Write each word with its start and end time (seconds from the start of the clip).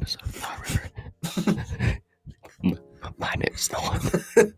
episode 0.00 0.22
of 0.22 0.30
Thought 0.34 0.70
River. 2.62 2.80
My 3.18 3.34
name's 3.36 3.70
Nolan. 3.72 4.54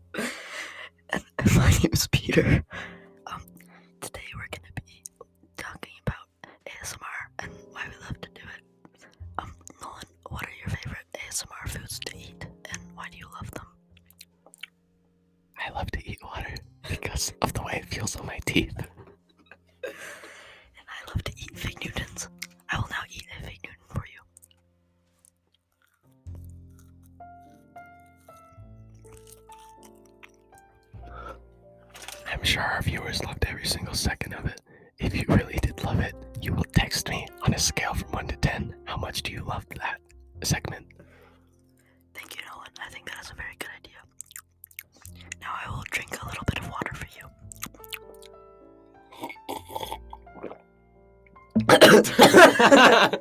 drink 45.91 46.21
a 46.23 46.25
little 46.25 46.43
bit 46.45 46.59
of 46.59 46.69
water 46.69 46.93
for 46.93 47.05
you. 47.19 47.27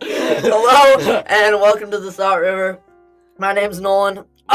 Hello 0.00 1.22
and 1.26 1.60
welcome 1.60 1.90
to 1.90 1.98
the 1.98 2.12
Salt 2.12 2.40
River. 2.40 2.78
My 3.38 3.52
name's 3.52 3.80
Nolan. 3.80 4.24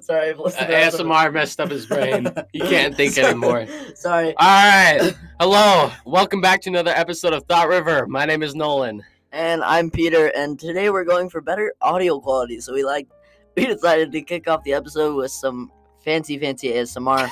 Sorry, 0.00 0.30
I've 0.30 0.38
listened 0.38 0.66
to 0.66 0.72
that 0.72 0.92
so 0.92 1.02
much. 1.04 1.26
ASMR 1.26 1.32
messed 1.32 1.58
up 1.60 1.70
his 1.70 1.86
brain. 1.86 2.28
He 2.52 2.60
can't 2.60 2.94
think 2.96 3.14
Sorry. 3.14 3.26
anymore. 3.26 3.66
Sorry. 3.96 4.34
All 4.36 4.46
right. 4.46 5.12
Hello. 5.40 5.90
Welcome 6.06 6.40
back 6.40 6.60
to 6.62 6.70
another 6.70 6.92
episode 6.92 7.32
of 7.32 7.42
Thought 7.44 7.68
River. 7.68 8.06
My 8.06 8.24
name 8.26 8.44
is 8.44 8.54
Nolan. 8.54 9.02
And 9.32 9.64
I'm 9.64 9.90
Peter, 9.90 10.28
and 10.36 10.58
today 10.58 10.88
we're 10.90 11.04
going 11.04 11.28
for 11.28 11.40
better 11.40 11.74
audio 11.80 12.20
quality. 12.20 12.60
So 12.60 12.72
we 12.72 12.84
like 12.84 13.08
we 13.56 13.66
decided 13.66 14.12
to 14.12 14.22
kick 14.22 14.48
off 14.48 14.62
the 14.64 14.72
episode 14.74 15.14
with 15.16 15.30
some 15.30 15.70
fancy, 16.04 16.38
fancy 16.38 16.68
ASMR. 16.68 17.28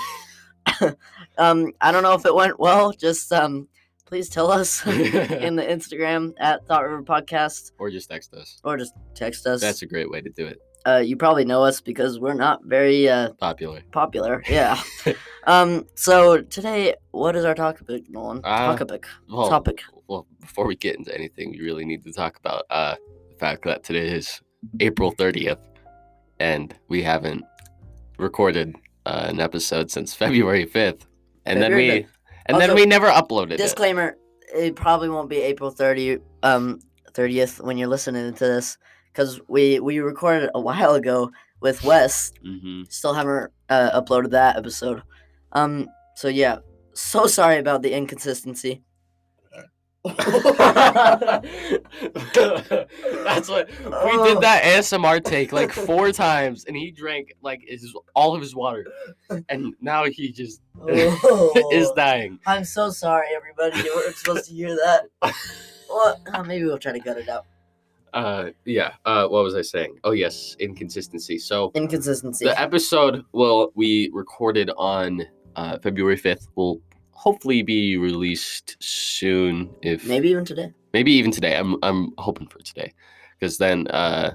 um, 1.38 1.72
I 1.80 1.92
don't 1.92 2.02
know 2.02 2.14
if 2.14 2.26
it 2.26 2.34
went 2.34 2.58
well. 2.58 2.92
Just 2.92 3.32
um, 3.32 3.68
please 4.04 4.28
tell 4.28 4.50
us 4.50 4.84
in 4.86 5.56
the 5.56 5.62
Instagram 5.62 6.34
at 6.38 6.66
Thought 6.66 6.82
River 6.84 7.02
Podcast, 7.02 7.72
or 7.78 7.90
just 7.90 8.08
text 8.10 8.34
us. 8.34 8.60
or 8.64 8.76
just 8.76 8.94
text 9.14 9.46
us. 9.46 9.60
That's 9.60 9.82
a 9.82 9.86
great 9.86 10.10
way 10.10 10.20
to 10.20 10.30
do 10.30 10.46
it. 10.46 10.58
uh, 10.86 10.98
you 10.98 11.16
probably 11.16 11.44
know 11.44 11.62
us 11.62 11.80
because 11.80 12.18
we're 12.20 12.34
not 12.34 12.64
very 12.64 13.08
uh, 13.08 13.30
Popular. 13.34 13.82
popular. 13.92 14.42
Yeah. 14.48 14.80
um. 15.46 15.84
So 15.94 16.42
today, 16.42 16.94
what 17.12 17.36
is 17.36 17.44
our 17.44 17.54
topic, 17.54 18.08
Nolan? 18.10 18.40
Uh, 18.44 18.76
topic. 18.76 19.06
Well, 19.30 19.48
Topic. 19.48 19.82
well, 20.08 20.26
before 20.40 20.66
we 20.66 20.76
get 20.76 20.96
into 20.96 21.14
anything, 21.14 21.50
we 21.52 21.60
really 21.60 21.84
need 21.84 22.04
to 22.04 22.12
talk 22.12 22.36
about 22.38 22.64
uh, 22.70 22.96
the 23.30 23.36
fact 23.38 23.64
that 23.64 23.84
today 23.84 24.08
is 24.08 24.40
April 24.80 25.12
30th, 25.12 25.58
and 26.40 26.74
we 26.88 27.02
haven't 27.02 27.44
recorded 28.18 28.74
uh, 29.04 29.26
an 29.28 29.40
episode 29.40 29.90
since 29.90 30.14
February 30.22 30.66
5th, 30.66 31.02
and 31.44 31.60
then 31.62 31.74
we 31.74 31.88
5th. 31.88 32.06
and 32.46 32.60
then 32.60 32.74
we 32.74 32.86
never 32.86 33.08
uploaded 33.08 33.52
it. 33.52 33.56
Disclaimer: 33.58 34.16
It 34.54 34.76
probably 34.76 35.08
won't 35.08 35.28
be 35.30 35.38
April 35.42 35.70
30, 35.70 36.18
um, 36.42 36.80
30th 37.12 37.60
when 37.64 37.78
you're 37.78 37.88
listening 37.88 38.32
to 38.34 38.44
this, 38.44 38.78
because 39.12 39.40
we 39.48 39.80
we 39.80 39.98
recorded 40.00 40.50
a 40.54 40.60
while 40.68 40.94
ago 40.94 41.30
with 41.60 41.84
Wes. 41.84 42.32
hmm 42.42 42.82
Still 42.88 43.14
haven't 43.14 43.52
uh, 43.68 44.00
uploaded 44.00 44.30
that 44.30 44.56
episode. 44.56 45.02
Um. 45.52 45.88
So 46.16 46.28
yeah. 46.28 46.58
So 46.94 47.26
sorry 47.26 47.58
about 47.58 47.82
the 47.82 47.92
inconsistency. 47.92 48.82
That's 53.24 53.48
what 53.48 53.68
we 53.68 54.24
did 54.28 54.40
that 54.40 54.62
ASMR 54.64 55.22
take 55.22 55.52
like 55.52 55.72
four 55.72 56.12
times, 56.12 56.64
and 56.66 56.76
he 56.76 56.90
drank 56.90 57.34
like 57.42 57.62
his 57.66 57.94
all 58.14 58.34
of 58.34 58.40
his 58.40 58.54
water, 58.54 58.86
and 59.48 59.74
now 59.80 60.04
he 60.04 60.30
just 60.32 60.60
is 60.88 61.14
Oh. 61.24 61.92
dying. 61.96 62.38
I'm 62.46 62.64
so 62.64 62.90
sorry, 62.90 63.26
everybody. 63.36 63.82
You 63.86 63.94
weren't 63.96 64.16
supposed 64.16 64.46
to 64.48 64.54
hear 64.54 64.70
that. 64.76 65.02
Well, 65.88 66.20
uh, 66.32 66.42
maybe 66.42 66.64
we'll 66.64 66.78
try 66.78 66.92
to 66.92 67.00
cut 67.00 67.16
it 67.18 67.28
out. 67.28 67.46
Uh, 68.12 68.50
yeah. 68.64 68.92
Uh, 69.04 69.26
what 69.28 69.42
was 69.44 69.54
I 69.54 69.62
saying? 69.62 69.98
Oh 70.04 70.12
yes, 70.12 70.56
inconsistency. 70.58 71.38
So 71.38 71.70
Inconsistency. 71.74 72.44
the 72.46 72.58
episode, 72.60 73.24
well, 73.32 73.72
we 73.74 74.10
recorded 74.12 74.70
on 74.76 75.22
uh, 75.54 75.78
February 75.78 76.16
fifth. 76.16 76.48
Will 76.54 76.80
hopefully 77.16 77.62
be 77.62 77.96
released 77.96 78.76
soon. 78.80 79.74
If 79.82 80.06
Maybe 80.06 80.28
even 80.28 80.44
today. 80.44 80.72
maybe 80.92 81.12
even 81.12 81.30
today. 81.30 81.56
I'm 81.56 81.76
I'm 81.82 82.12
hoping 82.18 82.46
for 82.46 82.58
today, 82.60 82.92
because 83.38 83.58
then 83.58 83.86
uh, 83.88 84.34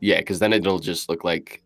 yeah, 0.00 0.18
because 0.18 0.40
then 0.40 0.52
it'll 0.52 0.80
just 0.80 1.08
look 1.08 1.24
like 1.24 1.62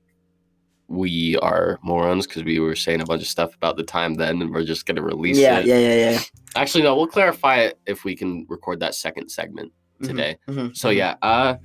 we 0.89 1.37
are 1.39 1.79
morons 1.83 2.27
because 2.27 2.45
we 2.45 2.61
were 2.61 2.77
saying 2.77 3.01
a 3.01 3.07
bunch 3.07 3.23
of 3.23 3.29
stuff 3.29 3.55
about 3.57 3.77
the 3.77 3.83
time 3.83 4.15
then, 4.15 4.43
and 4.43 4.53
we're 4.53 4.65
just 4.65 4.87
gonna 4.87 5.03
release 5.03 5.39
Yeah, 5.39 5.59
it. 5.61 5.67
yeah, 5.67 5.79
yeah, 5.79 6.11
yeah. 6.11 6.19
Actually, 6.55 6.85
no, 6.85 6.95
we'll 6.95 7.07
clarify 7.07 7.57
it 7.61 7.79
if 7.87 8.05
we 8.05 8.15
can 8.15 8.47
record 8.49 8.79
that 8.81 8.95
second 8.95 9.29
segment 9.31 9.73
Mhm, 10.01 10.07
today. 10.07 10.39
mhm, 10.47 10.77
So 10.77 10.91
mhm. 10.91 10.97
yeah, 10.97 11.15
uh, 11.23 11.57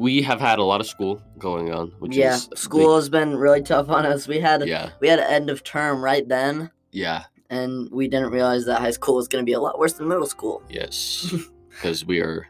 we 0.00 0.20
have 0.22 0.40
had 0.40 0.58
a 0.58 0.64
lot 0.64 0.80
of 0.80 0.86
school 0.86 1.22
going 1.38 1.72
on, 1.72 1.92
which 2.00 2.16
yeah, 2.16 2.34
is 2.34 2.48
school 2.56 2.96
has 2.96 3.08
been 3.08 3.36
really 3.36 3.62
tough 3.62 3.88
on 3.88 4.04
us. 4.04 4.26
We 4.26 4.40
had 4.40 4.66
yeah, 4.66 4.90
we 5.00 5.08
had 5.08 5.20
an 5.20 5.30
end 5.30 5.48
of 5.50 5.62
term 5.62 6.02
right 6.02 6.26
then, 6.28 6.70
yeah, 6.90 7.24
and 7.52 7.90
we 7.90 8.08
didn't 8.08 8.30
realize 8.30 8.64
that 8.64 8.80
high 8.80 8.90
school 8.90 9.14
was 9.14 9.28
going 9.28 9.44
to 9.44 9.46
be 9.46 9.52
a 9.52 9.60
lot 9.60 9.78
worse 9.78 9.92
than 9.92 10.08
middle 10.08 10.26
school. 10.26 10.62
yes, 10.68 11.32
because 11.68 12.04
we 12.04 12.20
are 12.20 12.48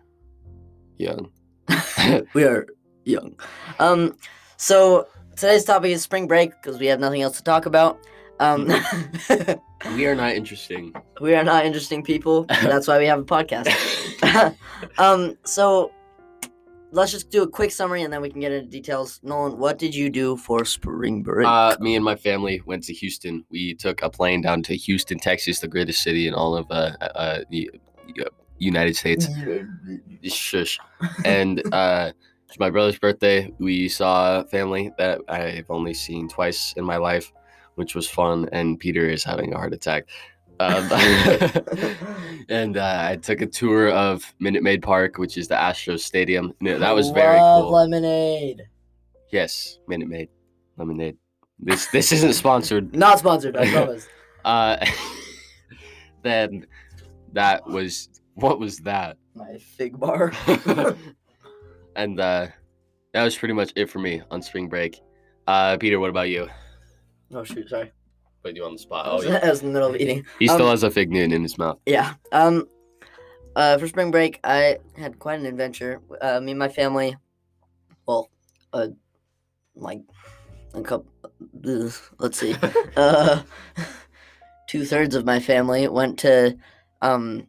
young. 0.97 1.31
we 2.35 2.45
are 2.45 2.67
young. 3.05 3.35
Um, 3.81 4.17
so 4.57 5.09
today's 5.37 5.65
topic 5.65 5.91
is 5.91 6.03
spring 6.03 6.29
break 6.29 6.53
because 6.53 6.79
we 6.79 6.87
have 6.87 7.01
nothing 7.01 7.21
else 7.21 7.37
to 7.39 7.43
talk 7.43 7.67
about. 7.67 7.99
Um, 8.39 8.69
we 9.97 10.07
are 10.07 10.15
not 10.15 10.33
interesting. 10.33 10.95
we 11.21 11.35
are 11.35 11.45
not 11.45 11.67
interesting 11.67 12.05
people. 12.05 12.45
That's 12.45 12.87
why 12.87 12.99
we 12.99 13.07
have 13.07 13.19
a 13.19 13.25
podcast. 13.25 13.69
um, 14.99 15.37
so 15.45 15.91
let's 16.93 17.11
just 17.11 17.31
do 17.31 17.43
a 17.43 17.49
quick 17.49 17.73
summary 17.73 18.03
and 18.03 18.13
then 18.13 18.21
we 18.21 18.31
can 18.31 18.41
get 18.41 18.53
into 18.53 18.69
details. 18.69 19.19
Nolan, 19.23 19.59
what 19.59 19.79
did 19.79 19.95
you 19.95 20.11
do 20.11 20.37
for 20.37 20.65
spring 20.65 21.23
break? 21.23 21.47
Uh, 21.47 21.77
me 21.81 21.97
and 21.97 22.05
my 22.05 22.15
family 22.15 22.63
went 22.67 22.85
to 22.85 22.93
Houston. 22.93 23.45
We 23.51 23.75
took 23.75 24.03
a 24.03 24.11
plane 24.11 24.43
down 24.43 24.63
to 24.65 24.77
Houston, 24.77 25.19
Texas, 25.19 25.61
the 25.61 25.69
greatest 25.69 26.03
city 26.03 26.29
in 26.29 26.35
all 26.35 26.55
of 26.55 26.71
uh, 26.71 26.93
uh, 27.01 27.41
the 27.51 27.71
uh, 28.21 28.25
United 28.59 28.95
States. 28.95 29.27
Shush. 30.23 30.79
And 31.25 31.63
uh, 31.73 32.13
it's 32.47 32.59
my 32.59 32.71
brother's 32.71 32.99
birthday. 32.99 33.51
We 33.59 33.89
saw 33.89 34.45
family 34.45 34.93
that 34.99 35.21
I've 35.29 35.71
only 35.71 35.95
seen 35.95 36.29
twice 36.29 36.75
in 36.77 36.85
my 36.85 36.99
life, 36.99 37.33
which 37.77 37.95
was 37.95 38.09
fun. 38.09 38.49
And 38.53 38.79
Peter 38.79 39.09
is 39.09 39.25
having 39.25 39.55
a 39.55 39.57
heart 39.57 39.73
attack. 39.73 40.09
Um, 40.63 40.89
and 42.49 42.77
uh, 42.77 43.07
I 43.11 43.17
took 43.17 43.41
a 43.41 43.47
tour 43.47 43.91
of 43.91 44.33
Minute 44.39 44.63
Maid 44.63 44.83
Park, 44.83 45.19
which 45.19 45.37
is 45.37 45.49
the 45.49 45.57
Astros 45.57 46.01
Stadium. 46.01 46.55
No, 46.61 46.79
that 46.79 46.93
was 46.93 47.11
very 47.11 47.39
Love 47.39 47.65
cool. 47.65 47.73
Lemonade. 47.73 48.63
Yes, 49.31 49.79
Minute 49.89 50.09
Maid 50.09 50.29
lemonade. 50.77 51.17
This 51.59 51.87
this 51.89 52.13
isn't 52.13 52.35
sponsored. 52.35 52.95
Not 52.97 53.19
sponsored, 53.19 53.57
I 53.57 53.71
promise. 53.71 54.09
Uh, 54.45 54.85
then 56.23 56.67
that 57.33 57.65
was 57.65 58.09
what 58.35 58.59
was 58.59 58.79
that? 58.79 59.17
My 59.37 59.57
fig 59.59 59.97
bar. 60.01 60.33
and 61.95 62.19
uh, 62.19 62.49
that 63.15 63.23
was 63.23 63.39
pretty 63.39 63.55
much 63.55 63.73
it 63.77 63.89
for 63.89 64.01
me 64.01 64.21
on 64.33 64.43
spring 64.43 64.69
break. 64.69 65.01
Uh, 65.47 65.77
Peter, 65.77 66.01
what 66.01 66.11
about 66.11 66.29
you? 66.29 66.49
oh 67.33 67.45
shoot, 67.45 67.69
sorry. 67.69 67.93
Put 68.43 68.57
you 68.57 68.65
on 68.65 68.73
the 68.73 68.79
spot. 68.79 69.07
I 69.07 69.11
Oh, 69.11 69.17
was, 69.17 69.25
yeah. 69.25 69.41
I 69.43 69.51
was 69.51 69.61
in 69.63 69.69
the 69.69 69.73
middle 69.75 69.91
of 69.91 69.97
eating. 69.97 70.25
He 70.39 70.49
still 70.49 70.67
Um, 70.67 70.71
has 70.71 70.83
a 70.83 70.91
fig 70.91 71.11
Newton 71.11 71.33
in 71.33 71.43
his 71.43 71.59
mouth. 71.59 71.79
Yeah. 71.87 72.15
Um. 72.33 72.67
Uh, 73.55 73.77
for 73.79 73.87
spring 73.87 74.11
break, 74.11 74.41
I 74.45 74.79
had 74.97 75.19
quite 75.19 75.39
an 75.39 75.47
adventure. 75.47 76.01
Uh, 76.23 76.41
me 76.41 76.53
and 76.53 76.59
my 76.59 76.69
family. 76.69 77.15
Well, 78.07 78.31
uh, 78.73 78.89
like 79.77 80.01
a 80.75 80.81
couple. 80.83 81.07
Let's 81.63 82.39
see. 82.39 82.57
uh, 82.97 83.43
two 84.69 84.85
thirds 84.85 85.15
of 85.15 85.25
my 85.25 85.39
family 85.39 85.87
went 85.89 86.19
to 86.21 86.57
um 87.03 87.47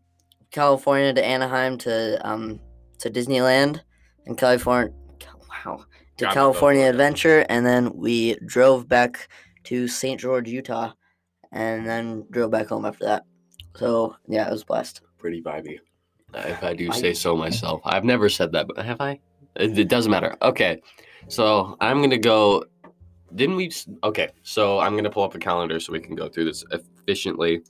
California 0.52 1.14
to 1.14 1.24
Anaheim 1.26 1.78
to 1.80 2.20
um 2.28 2.60
to 3.00 3.10
Disneyland 3.10 3.80
and 4.26 4.38
California. 4.38 4.94
Wow. 5.66 5.86
To 6.18 6.26
Got 6.26 6.34
California 6.34 6.84
California. 6.84 6.90
Adventure, 6.90 7.46
and 7.50 7.66
then 7.66 7.96
we 7.96 8.36
drove 8.46 8.88
back 8.88 9.30
to 9.66 9.88
St. 9.88 10.20
George, 10.20 10.50
Utah, 10.50 10.94
and 11.52 11.86
then 11.86 12.26
drove 12.32 12.52
back 12.52 12.68
home 12.68 12.86
after 12.86 13.06
that. 13.06 13.24
So 13.76 14.16
yeah, 14.28 14.48
it 14.48 14.52
was 14.52 14.64
a 14.64 14.66
blast. 14.66 15.02
Pretty 15.18 15.42
vibey. 15.42 15.80
if 16.34 16.64
I 16.64 16.74
do 16.74 16.92
say 16.92 17.14
so 17.14 17.36
myself. 17.36 17.82
I've 17.86 18.04
never 18.04 18.30
said 18.30 18.52
that, 18.54 18.68
but 18.68 18.84
have 18.86 19.02
I? 19.02 19.20
It, 19.56 19.78
it 19.78 19.88
doesn't 19.88 20.12
matter. 20.12 20.36
Okay, 20.42 20.82
so 21.28 21.78
I'm 21.80 22.02
gonna 22.02 22.18
go. 22.18 22.66
Didn't 23.36 23.56
we? 23.56 23.72
Okay, 24.04 24.30
so 24.44 24.80
I'm 24.80 24.96
gonna 24.96 25.10
pull 25.10 25.24
up 25.24 25.36
a 25.36 25.40
calendar 25.40 25.80
so 25.80 25.94
we 25.94 26.00
can 26.00 26.16
go 26.16 26.28
through 26.28 26.46
this 26.46 26.64
efficiently. 26.72 27.62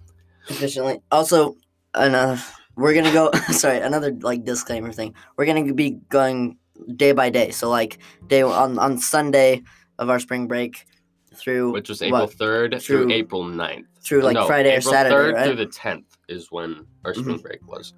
efficiently. 0.49 0.99
Also, 1.11 1.55
uh, 1.93 2.37
we're 2.75 2.93
gonna 2.93 3.13
go. 3.13 3.31
sorry, 3.51 3.79
another 3.79 4.11
like 4.21 4.43
disclaimer 4.43 4.91
thing. 4.91 5.13
We're 5.37 5.45
gonna 5.45 5.73
be 5.73 5.99
going 6.09 6.57
day 6.95 7.11
by 7.11 7.29
day. 7.29 7.51
So 7.51 7.69
like 7.69 7.99
day 8.27 8.41
on 8.41 8.79
on 8.79 8.97
Sunday 8.97 9.61
of 9.99 10.09
our 10.09 10.19
spring 10.19 10.47
break 10.47 10.85
through 11.35 11.71
which 11.71 11.89
was 11.89 12.01
April 12.01 12.27
3rd 12.27 12.81
through 12.81 13.11
April 13.11 13.43
9th. 13.43 13.85
through 14.01 14.21
like 14.21 14.33
No, 14.35 14.47
Friday 14.47 14.69
or 14.75 14.77
April 14.79 14.91
Saturday, 14.93 15.15
3rd 15.15 15.33
right? 15.33 15.45
through 15.47 15.55
the 15.57 15.67
10th 15.67 16.05
is 16.29 16.51
when 16.51 16.85
our 17.05 17.13
spring 17.13 17.37
break 17.37 17.65
was. 17.67 17.93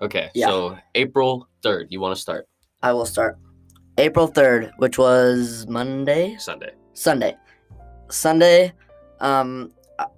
Okay, 0.00 0.30
Yeah. 0.34 0.46
so 0.46 0.78
April 0.94 1.48
3rd, 1.62 1.86
you 1.90 2.00
want 2.00 2.14
to 2.14 2.20
start 2.20 2.46
I 2.82 2.92
will 2.92 3.06
start 3.06 3.38
April 3.98 4.26
third, 4.26 4.72
which 4.78 4.96
was 4.96 5.66
Monday, 5.68 6.36
Sunday. 6.38 6.72
Sunday, 6.94 7.36
Sunday. 8.08 8.72
Um, 9.20 9.72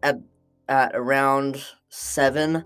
at 0.04 0.20
at 0.68 0.92
around 0.94 1.60
seven, 1.88 2.62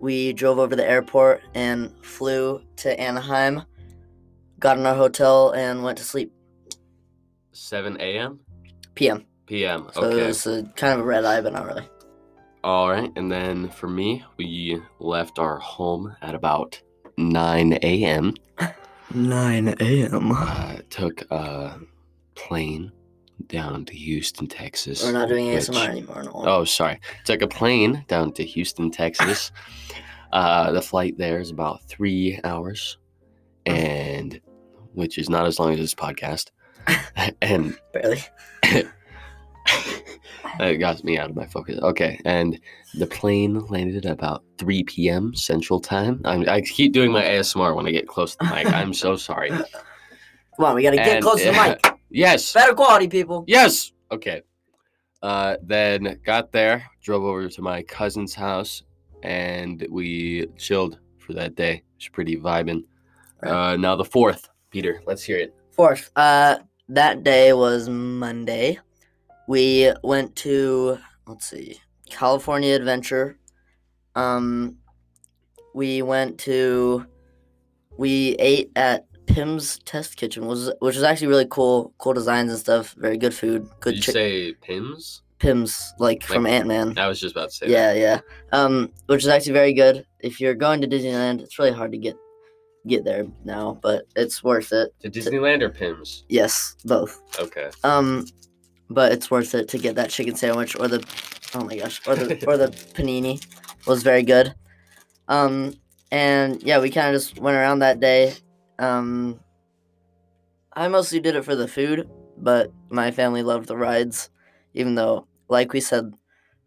we 0.00 0.32
drove 0.32 0.58
over 0.58 0.70
to 0.70 0.76
the 0.76 0.88
airport 0.88 1.42
and 1.54 1.94
flew 2.04 2.60
to 2.76 2.98
Anaheim. 3.00 3.62
Got 4.58 4.78
in 4.78 4.86
our 4.86 4.94
hotel 4.96 5.52
and 5.52 5.84
went 5.84 5.98
to 5.98 6.04
sleep. 6.04 6.32
7 7.52 7.96
a.m. 8.00 8.40
PM. 8.96 9.24
p.m. 9.46 9.86
So 9.92 10.02
it 10.02 10.14
Okay. 10.14 10.26
was 10.26 10.46
a, 10.46 10.64
kind 10.74 10.94
of 10.94 11.00
a 11.00 11.04
red 11.04 11.24
eye, 11.24 11.40
but 11.40 11.52
not 11.52 11.66
really. 11.66 11.88
All 12.64 12.90
right, 12.90 13.12
and 13.14 13.30
then 13.30 13.68
for 13.68 13.86
me, 13.88 14.24
we 14.38 14.80
left 14.98 15.38
our 15.38 15.58
home 15.58 16.16
at 16.20 16.34
about 16.34 16.80
9 17.16 17.74
a.m. 17.82 18.34
9 19.14 19.74
a.m. 19.80 20.32
Uh, 20.32 20.76
took 20.90 21.22
a 21.30 21.78
plane 22.34 22.90
down 23.46 23.84
to 23.84 23.94
Houston, 23.94 24.48
Texas. 24.48 25.04
We're 25.04 25.12
not 25.12 25.28
doing 25.28 25.46
which- 25.46 25.68
ASMR 25.68 25.88
anymore. 25.90 26.24
No. 26.24 26.32
Oh, 26.34 26.64
sorry. 26.64 26.98
Took 27.24 27.42
a 27.42 27.46
plane 27.46 28.04
down 28.08 28.32
to 28.32 28.44
Houston, 28.44 28.90
Texas. 28.90 29.52
uh, 30.32 30.72
the 30.72 30.82
flight 30.82 31.16
there 31.18 31.38
is 31.38 31.50
about 31.50 31.84
three 31.88 32.40
hours, 32.42 32.98
and 33.64 34.40
which 34.94 35.18
is 35.18 35.28
not 35.30 35.46
as 35.46 35.60
long 35.60 35.72
as 35.72 35.78
this 35.78 35.94
podcast. 35.94 36.50
and 37.42 37.76
Barely. 37.92 38.22
it 40.60 40.78
got 40.78 41.02
me 41.04 41.18
out 41.18 41.30
of 41.30 41.36
my 41.36 41.46
focus. 41.46 41.78
Okay, 41.82 42.20
and 42.24 42.58
the 42.94 43.06
plane 43.06 43.58
landed 43.66 44.06
at 44.06 44.12
about 44.12 44.44
3 44.58 44.84
p.m. 44.84 45.34
Central 45.34 45.80
Time. 45.80 46.20
I'm, 46.24 46.48
I 46.48 46.60
keep 46.60 46.92
doing 46.92 47.12
my 47.12 47.22
ASMR 47.22 47.74
when 47.74 47.86
I 47.86 47.90
get 47.90 48.06
close 48.08 48.36
to 48.36 48.46
the 48.46 48.54
mic. 48.54 48.66
I'm 48.72 48.94
so 48.94 49.16
sorry. 49.16 49.50
Come 50.56 50.64
on, 50.64 50.74
we 50.74 50.82
gotta 50.82 50.96
get 50.96 51.08
And- 51.08 51.22
close 51.22 51.40
to 51.42 51.46
the 51.46 51.52
mic. 51.52 51.98
Yes. 52.08 52.52
Better 52.52 52.72
quality, 52.74 53.08
people. 53.08 53.44
Yes. 53.46 53.92
Okay. 54.10 54.42
Uh, 55.22 55.56
then 55.62 56.20
got 56.24 56.52
there, 56.52 56.84
drove 57.02 57.24
over 57.24 57.48
to 57.48 57.62
my 57.62 57.82
cousin's 57.82 58.34
house, 58.34 58.82
and 59.22 59.86
we 59.90 60.46
chilled 60.56 60.98
for 61.18 61.32
that 61.32 61.56
day. 61.56 61.74
It 61.74 61.84
was 61.96 62.08
pretty 62.08 62.36
vibing. 62.36 62.84
Uh, 63.42 63.76
now 63.76 63.96
the 63.96 64.04
fourth, 64.04 64.48
Peter. 64.70 65.02
Let's 65.06 65.22
hear 65.22 65.38
it. 65.38 65.54
Fourth, 65.72 66.10
uh, 66.16 66.58
that 66.88 67.22
day 67.22 67.52
was 67.52 67.88
Monday. 67.88 68.78
We 69.48 69.92
went 70.02 70.34
to 70.36 70.98
let's 71.26 71.46
see, 71.46 71.80
California 72.10 72.74
Adventure. 72.74 73.38
Um, 74.14 74.76
we 75.74 76.02
went 76.02 76.38
to, 76.40 77.06
we 77.98 78.36
ate 78.38 78.70
at 78.76 79.06
Pym's 79.26 79.78
Test 79.80 80.16
Kitchen, 80.16 80.46
was 80.46 80.72
which 80.80 80.94
was 80.94 81.02
actually 81.02 81.26
really 81.26 81.46
cool, 81.50 81.92
cool 81.98 82.14
designs 82.14 82.50
and 82.50 82.58
stuff. 82.58 82.94
Very 82.96 83.18
good 83.18 83.34
food, 83.34 83.68
good 83.80 83.94
Did 83.94 83.96
you 83.96 84.02
chick. 84.02 84.14
say 84.14 84.54
Pyms? 84.66 85.22
Pym's 85.38 85.92
like 85.98 86.22
from 86.22 86.46
Ant 86.46 86.66
Man. 86.66 86.96
I 86.96 87.08
was 87.08 87.20
just 87.20 87.36
about 87.36 87.50
to 87.50 87.54
say. 87.54 87.68
Yeah, 87.68 87.92
yeah. 87.92 88.20
Um, 88.52 88.90
which 89.06 89.22
is 89.22 89.28
actually 89.28 89.52
very 89.52 89.74
good. 89.74 90.06
If 90.20 90.40
you're 90.40 90.54
going 90.54 90.80
to 90.80 90.88
Disneyland, 90.88 91.42
it's 91.42 91.58
really 91.58 91.72
hard 91.72 91.92
to 91.92 91.98
get 91.98 92.16
get 92.86 93.04
there 93.04 93.26
now, 93.44 93.78
but 93.82 94.06
it's 94.16 94.42
worth 94.42 94.72
it. 94.72 94.94
To 95.00 95.10
Disneyland 95.10 95.62
or 95.62 95.70
Pyms? 95.70 96.24
Yes, 96.28 96.76
both. 96.84 97.20
Okay. 97.40 97.70
Um, 97.84 98.26
but 98.90 99.12
it's 99.12 99.30
worth 99.30 99.54
it 99.54 99.68
to 99.68 99.78
get 99.78 99.96
that 99.96 100.10
chicken 100.10 100.36
sandwich 100.36 100.78
or 100.78 100.88
the 100.88 101.04
oh 101.54 101.64
my 101.64 101.76
gosh, 101.76 102.00
or 102.06 102.14
the 102.14 102.44
or 102.46 102.56
the 102.56 102.68
panini 102.68 103.44
was 103.86 104.02
very 104.02 104.22
good. 104.22 104.54
Um, 105.28 105.74
and 106.10 106.62
yeah, 106.62 106.78
we 106.78 106.90
kind 106.90 107.14
of 107.14 107.20
just 107.20 107.38
went 107.38 107.56
around 107.56 107.80
that 107.80 108.00
day. 108.00 108.34
Um, 108.78 109.40
I 110.74 110.88
mostly 110.88 111.20
did 111.20 111.36
it 111.36 111.44
for 111.44 111.56
the 111.56 111.68
food, 111.68 112.08
but 112.36 112.72
my 112.90 113.10
family 113.10 113.42
loved 113.42 113.66
the 113.66 113.76
rides, 113.76 114.30
even 114.74 114.94
though, 114.94 115.26
like 115.48 115.72
we 115.72 115.80
said, 115.80 116.14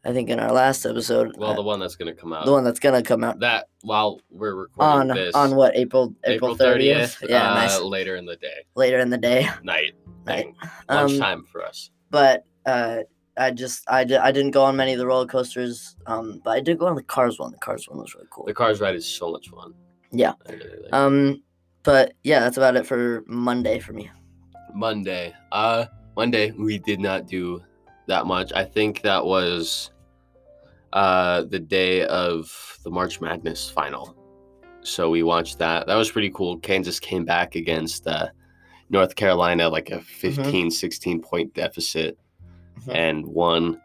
I 0.06 0.13
think 0.13 0.30
in 0.30 0.40
our 0.40 0.51
last 0.54 0.86
episode, 0.86 1.36
Well, 1.38 1.51
uh, 1.51 1.56
the 1.56 1.62
one 1.63 1.80
that's 1.80 1.96
gonna 1.96 2.13
come 2.13 2.31
out. 2.34 2.46
the 2.46 2.51
one 2.54 2.63
that's 2.63 2.80
gonna 2.80 3.04
come 3.04 3.24
out 3.24 3.40
that 3.42 3.68
while 3.81 4.19
we're 4.30 4.56
recording 4.56 5.12
on 5.12 5.16
this 5.18 5.36
on 5.36 5.56
what 5.56 5.75
April 5.75 6.16
April 6.24 6.56
thirtieth? 6.56 7.22
Yeah, 7.28 7.51
uh, 7.51 7.56
nice. 7.56 7.80
Later 7.81 8.16
in 8.16 8.25
the 8.25 8.38
day, 8.38 8.66
Later 8.75 9.00
in 9.00 9.10
the 9.10 9.18
day. 9.18 9.48
night, 9.63 9.94
Night. 10.25 10.54
Um, 10.88 11.07
lunchtime 11.07 11.44
for 11.51 11.66
us. 11.66 11.92
but 12.10 12.46
uh, 12.66 13.00
I 13.38 13.51
just 13.51 13.84
I, 13.90 14.04
di- 14.04 14.18
I 14.18 14.31
didn't 14.31 14.51
go 14.51 14.63
on 14.63 14.75
many 14.75 14.94
of 14.94 15.00
the 15.00 15.07
roller 15.07 15.25
coasters. 15.28 15.96
Um, 16.07 16.42
but 16.44 16.52
I 16.52 16.60
did 16.62 16.78
go 16.80 16.88
on 16.88 16.95
the 16.95 17.04
Cars 17.04 17.38
one. 17.40 17.52
The 17.52 17.57
Cars 17.57 17.88
one 17.90 18.00
was 18.00 18.13
really 18.16 18.28
cool. 18.31 18.45
The 18.45 18.54
Cars 18.54 18.80
ride 18.81 18.95
is 18.95 19.06
so 19.06 19.31
much 19.31 19.50
fun. 19.50 19.74
Yeah. 20.12 20.34
Really 20.50 20.63
like. 20.84 20.94
Um, 20.94 21.44
but 21.84 22.13
yeah, 22.24 22.40
that's 22.42 22.57
about 22.57 22.75
it 22.75 22.86
for 22.86 23.24
Monday 23.28 23.80
for 23.80 23.94
me. 23.94 24.10
Monday. 24.74 25.34
Uh 25.52 25.86
Monday 26.16 26.52
we 26.52 26.78
did 26.80 27.00
not 27.00 27.28
do 27.28 27.62
that 28.09 28.25
much. 28.27 28.51
I 28.53 28.65
think 28.65 29.01
that 29.03 29.25
was 29.25 29.91
uh 30.94 31.44
the 31.44 31.59
day 31.59 32.06
of 32.06 32.77
the 32.83 32.89
March 32.91 33.21
Madness 33.21 33.69
final. 33.69 34.15
So 34.81 35.09
we 35.09 35.23
watched 35.23 35.59
that. 35.59 35.88
That 35.88 35.95
was 35.95 36.11
pretty 36.11 36.31
cool. 36.31 36.57
Kansas 36.59 37.00
came 37.00 37.25
back 37.25 37.56
against 37.56 38.06
uh 38.07 38.27
North 38.89 39.15
Carolina 39.15 39.69
like 39.69 39.91
a 39.91 40.01
15 40.01 40.69
16 40.71 41.21
point 41.21 41.53
deficit 41.53 42.17
Mhm. 42.81 42.95
and 42.95 43.25
won 43.27 43.81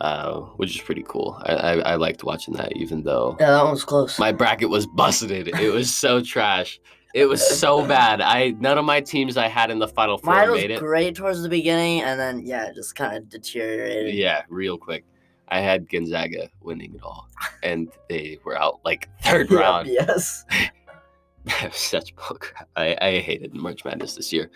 uh 0.00 0.40
which 0.58 0.74
is 0.76 0.82
pretty 0.82 1.04
cool. 1.08 1.40
I, 1.44 1.52
I 1.54 1.72
I 1.92 1.94
liked 1.96 2.24
watching 2.24 2.54
that 2.54 2.76
even 2.76 3.02
though 3.02 3.36
Yeah, 3.40 3.50
that 3.52 3.62
one 3.62 3.72
was 3.72 3.84
close. 3.84 4.18
my 4.18 4.32
bracket 4.32 4.68
was 4.70 4.86
busted. 4.86 5.48
It 5.48 5.72
was 5.72 5.92
so 5.92 6.22
trash. 6.22 6.78
It 7.14 7.26
was 7.26 7.46
so 7.58 7.86
bad. 7.86 8.20
I 8.20 8.50
none 8.58 8.76
of 8.76 8.84
my 8.84 9.00
teams 9.00 9.36
I 9.36 9.46
had 9.46 9.70
in 9.70 9.78
the 9.78 9.86
final 9.86 10.18
four 10.18 10.34
Mine 10.34 10.50
was 10.50 10.60
made 10.60 10.72
it. 10.72 10.80
great 10.80 11.14
towards 11.14 11.42
the 11.42 11.48
beginning, 11.48 12.02
and 12.02 12.18
then 12.18 12.44
yeah, 12.44 12.66
it 12.66 12.74
just 12.74 12.96
kind 12.96 13.16
of 13.16 13.28
deteriorated. 13.28 14.14
Yeah, 14.14 14.42
real 14.48 14.76
quick. 14.76 15.04
I 15.48 15.60
had 15.60 15.88
Gonzaga 15.88 16.48
winning 16.60 16.94
it 16.96 17.02
all, 17.04 17.28
and 17.62 17.88
they 18.08 18.38
were 18.44 18.58
out 18.58 18.80
like 18.84 19.08
third 19.22 19.50
round. 19.52 19.86
Yes. 19.86 20.44
Such 21.72 22.16
bullcrap. 22.16 22.64
I, 22.74 22.96
I 23.00 23.18
hated 23.18 23.54
March 23.54 23.84
Madness 23.84 24.16
this 24.16 24.32
year. 24.32 24.50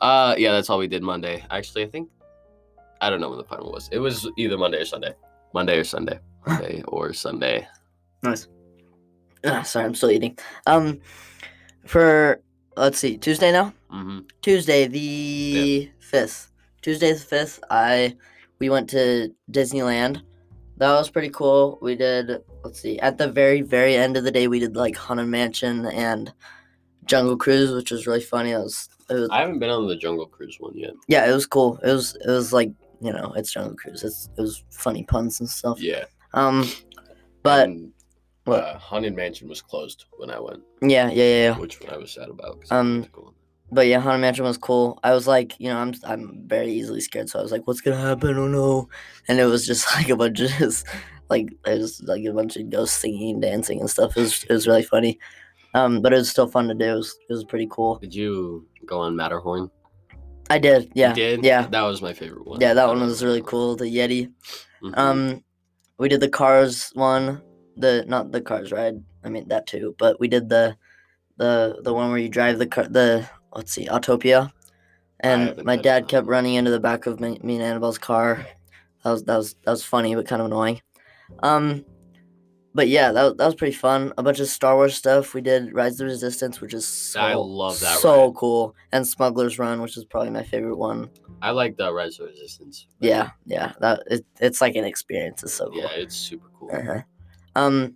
Uh, 0.00 0.34
yeah, 0.36 0.52
that's 0.52 0.68
all 0.68 0.78
we 0.78 0.88
did 0.88 1.02
Monday. 1.02 1.42
Actually, 1.50 1.84
I 1.84 1.88
think 1.88 2.10
I 3.00 3.08
don't 3.08 3.20
know 3.20 3.30
when 3.30 3.38
the 3.38 3.44
final 3.44 3.72
was. 3.72 3.88
It 3.90 3.98
was 4.00 4.28
either 4.36 4.58
Monday 4.58 4.78
or 4.80 4.84
Sunday. 4.84 5.14
Monday 5.54 5.78
or 5.78 5.84
Sunday. 5.84 6.18
Monday 6.46 6.82
or 6.88 7.12
Sunday. 7.14 7.66
Nice. 8.22 8.48
Ah, 9.46 9.62
sorry, 9.62 9.86
I'm 9.86 9.94
still 9.94 10.10
eating. 10.10 10.36
Um, 10.66 11.00
for 11.86 12.40
let's 12.76 12.98
see, 12.98 13.18
Tuesday 13.18 13.52
now. 13.52 13.72
hmm 13.90 14.20
Tuesday 14.42 14.86
the 14.86 15.90
fifth. 15.98 16.50
Tuesday 16.82 17.12
the 17.12 17.18
fifth. 17.20 17.62
I 17.70 18.16
we 18.58 18.70
went 18.70 18.88
to 18.90 19.34
Disneyland. 19.50 20.22
That 20.78 20.92
was 20.92 21.10
pretty 21.10 21.30
cool. 21.30 21.78
We 21.82 21.94
did. 21.94 22.42
Let's 22.64 22.80
see. 22.80 22.98
At 22.98 23.18
the 23.18 23.30
very 23.30 23.60
very 23.60 23.96
end 23.96 24.16
of 24.16 24.24
the 24.24 24.30
day, 24.30 24.48
we 24.48 24.58
did 24.58 24.76
like 24.76 24.96
Haunted 24.96 25.28
Mansion 25.28 25.86
and 25.86 26.32
Jungle 27.04 27.36
Cruise, 27.36 27.72
which 27.72 27.90
was 27.90 28.06
really 28.06 28.20
funny. 28.22 28.50
It 28.50 28.58
was. 28.58 28.88
It 29.10 29.14
was 29.14 29.30
I 29.30 29.40
haven't 29.40 29.58
been 29.58 29.70
on 29.70 29.88
the 29.88 29.96
Jungle 29.96 30.26
Cruise 30.26 30.56
one 30.58 30.72
yet. 30.74 30.94
yeah, 31.08 31.28
it 31.28 31.34
was 31.34 31.46
cool. 31.46 31.78
It 31.84 31.92
was. 31.92 32.16
It 32.16 32.30
was 32.30 32.52
like 32.52 32.72
you 33.00 33.12
know, 33.12 33.32
it's 33.36 33.52
Jungle 33.52 33.76
Cruise. 33.76 34.04
It's 34.04 34.28
it 34.38 34.40
was 34.40 34.64
funny 34.70 35.04
puns 35.04 35.40
and 35.40 35.48
stuff. 35.48 35.80
Yeah. 35.80 36.04
Um, 36.34 36.68
but 37.42 37.68
And, 37.68 37.91
what? 38.44 38.60
uh, 38.64 38.78
Haunted 38.78 39.14
Mansion 39.16 39.48
was 39.48 39.62
closed 39.62 40.04
when 40.18 40.30
I 40.30 40.38
went, 40.40 40.62
yeah, 40.82 41.08
yeah, 41.08 41.12
yeah, 41.24 41.42
yeah. 41.52 41.58
which 41.58 41.80
one 41.80 41.92
I 41.94 41.96
was 41.96 42.12
sad 42.12 42.28
about. 42.28 42.58
Um, 42.70 42.76
I 42.76 42.76
wanted 42.78 43.04
to 43.04 43.10
go 43.12 43.22
on. 43.28 43.34
But 43.70 43.86
yeah, 43.86 44.00
Haunted 44.00 44.20
Mansion 44.20 44.44
was 44.44 44.58
cool. 44.58 44.98
I 45.02 45.12
was 45.14 45.26
like, 45.26 45.58
you 45.58 45.68
know, 45.68 45.78
I'm 45.78 45.94
I'm 46.04 46.42
very 46.46 46.70
easily 46.72 47.00
scared, 47.00 47.28
so 47.30 47.38
I 47.38 47.42
was 47.42 47.52
like, 47.52 47.66
what's 47.66 47.80
gonna 47.80 47.96
happen? 47.96 48.36
Oh 48.36 48.46
no! 48.48 48.88
And 49.28 49.38
it 49.40 49.46
was 49.46 49.66
just 49.66 49.86
like 49.96 50.08
a 50.10 50.16
bunch 50.16 50.40
of 50.40 50.50
just 50.50 50.86
like 51.30 51.48
there's 51.64 52.02
like 52.02 52.24
a 52.24 52.32
bunch 52.32 52.56
of 52.56 52.68
ghosts 52.68 52.98
singing, 52.98 53.40
dancing, 53.40 53.80
and 53.80 53.88
stuff. 53.88 54.16
It 54.16 54.20
was 54.20 54.44
it 54.44 54.52
was 54.52 54.66
really 54.66 54.82
funny. 54.82 55.18
Um, 55.74 56.02
but 56.02 56.12
it 56.12 56.16
was 56.16 56.28
still 56.28 56.48
fun 56.48 56.68
to 56.68 56.74
do. 56.74 56.84
It 56.84 56.94
was 56.96 57.16
it 57.30 57.32
was 57.32 57.44
pretty 57.44 57.66
cool. 57.70 57.96
Did 57.98 58.14
you 58.14 58.66
go 58.84 59.00
on 59.00 59.16
Matterhorn? 59.16 59.70
I 60.50 60.58
did, 60.58 60.82
You 60.86 60.90
yeah, 60.96 61.12
did? 61.14 61.42
yeah, 61.42 61.66
That 61.68 61.80
was 61.82 62.02
my 62.02 62.12
favorite 62.12 62.46
one. 62.46 62.60
yeah. 62.60 62.74
That 62.74 62.84
I 62.84 62.88
one 62.88 62.98
love 63.00 63.08
was 63.08 63.24
really 63.24 63.40
cool. 63.40 63.74
The 63.76 63.86
Yeti. 63.86 64.30
Mhm. 64.82 64.98
Um, 64.98 65.44
we 65.96 66.10
did 66.10 66.20
the 66.20 66.28
Cars 66.28 66.90
one. 66.92 67.40
The 67.76 68.04
not 68.06 68.32
the 68.32 68.40
cars 68.40 68.72
ride. 68.72 69.02
I 69.24 69.28
mean 69.28 69.48
that 69.48 69.66
too, 69.66 69.94
but 69.98 70.18
we 70.20 70.28
did 70.28 70.48
the 70.48 70.76
the 71.36 71.80
the 71.82 71.92
one 71.92 72.10
where 72.10 72.18
you 72.18 72.28
drive 72.28 72.58
the 72.58 72.66
car 72.66 72.88
the 72.88 73.28
let's 73.54 73.72
see 73.72 73.86
Autopia, 73.86 74.52
and 75.20 75.62
my 75.64 75.76
dad 75.76 76.08
kept 76.08 76.26
running 76.26 76.54
into 76.54 76.70
the 76.70 76.80
back 76.80 77.06
of 77.06 77.20
me, 77.20 77.38
me 77.42 77.56
and 77.56 77.64
Annabelle's 77.64 77.98
car. 77.98 78.46
That 79.04 79.10
was 79.10 79.24
that 79.24 79.36
was 79.36 79.54
that 79.64 79.70
was 79.70 79.84
funny 79.84 80.14
but 80.14 80.26
kind 80.26 80.40
of 80.40 80.46
annoying. 80.46 80.80
Um, 81.42 81.84
but 82.74 82.88
yeah, 82.88 83.12
that 83.12 83.22
was, 83.22 83.34
that 83.36 83.46
was 83.46 83.54
pretty 83.54 83.74
fun. 83.74 84.12
A 84.16 84.22
bunch 84.22 84.40
of 84.40 84.48
Star 84.48 84.76
Wars 84.76 84.96
stuff. 84.96 85.34
We 85.34 85.40
did 85.40 85.74
Rise 85.74 85.92
of 85.92 85.98
the 85.98 86.04
Resistance, 86.06 86.60
which 86.60 86.72
is 86.72 86.86
so 86.86 87.20
I 87.20 87.34
love 87.34 87.78
that 87.80 87.98
so 87.98 88.26
ride. 88.26 88.34
cool, 88.34 88.74
and 88.92 89.06
Smuggler's 89.06 89.58
Run, 89.58 89.82
which 89.82 89.96
is 89.96 90.04
probably 90.04 90.30
my 90.30 90.42
favorite 90.42 90.76
one. 90.76 91.10
I 91.42 91.50
like 91.50 91.76
the 91.76 91.92
Rise 91.92 92.18
of 92.18 92.26
the 92.26 92.32
Resistance. 92.32 92.86
Yeah, 93.00 93.30
yeah, 93.44 93.72
that 93.80 94.02
it, 94.06 94.24
it's 94.40 94.60
like 94.60 94.74
an 94.76 94.84
experience. 94.84 95.42
It's 95.42 95.54
so 95.54 95.68
cool. 95.68 95.82
Yeah, 95.82 95.90
it's 95.90 96.16
super 96.16 96.48
cool. 96.58 96.70
Uh-huh. 96.72 97.02
Um, 97.54 97.94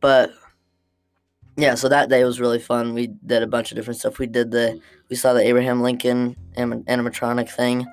but 0.00 0.30
yeah, 1.56 1.74
so 1.74 1.88
that 1.88 2.08
day 2.08 2.24
was 2.24 2.40
really 2.40 2.58
fun. 2.58 2.94
We 2.94 3.08
did 3.24 3.42
a 3.42 3.46
bunch 3.46 3.70
of 3.72 3.76
different 3.76 3.98
stuff. 4.00 4.18
We 4.18 4.26
did 4.26 4.50
the 4.50 4.80
we 5.08 5.16
saw 5.16 5.32
the 5.32 5.40
Abraham 5.46 5.82
Lincoln 5.82 6.36
anim- 6.56 6.84
animatronic 6.84 7.48
thing. 7.50 7.86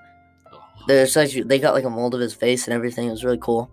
Oh, 0.52 0.60
There's 0.88 1.16
actually 1.16 1.44
they 1.44 1.60
got 1.60 1.74
like 1.74 1.86
a 1.86 1.90
mold 1.90 2.14
of 2.16 2.22
his 2.22 2.34
face 2.34 2.68
and 2.68 2.74
everything. 2.74 3.08
It 3.08 3.12
was 3.12 3.24
really 3.24 3.40
cool. 3.40 3.72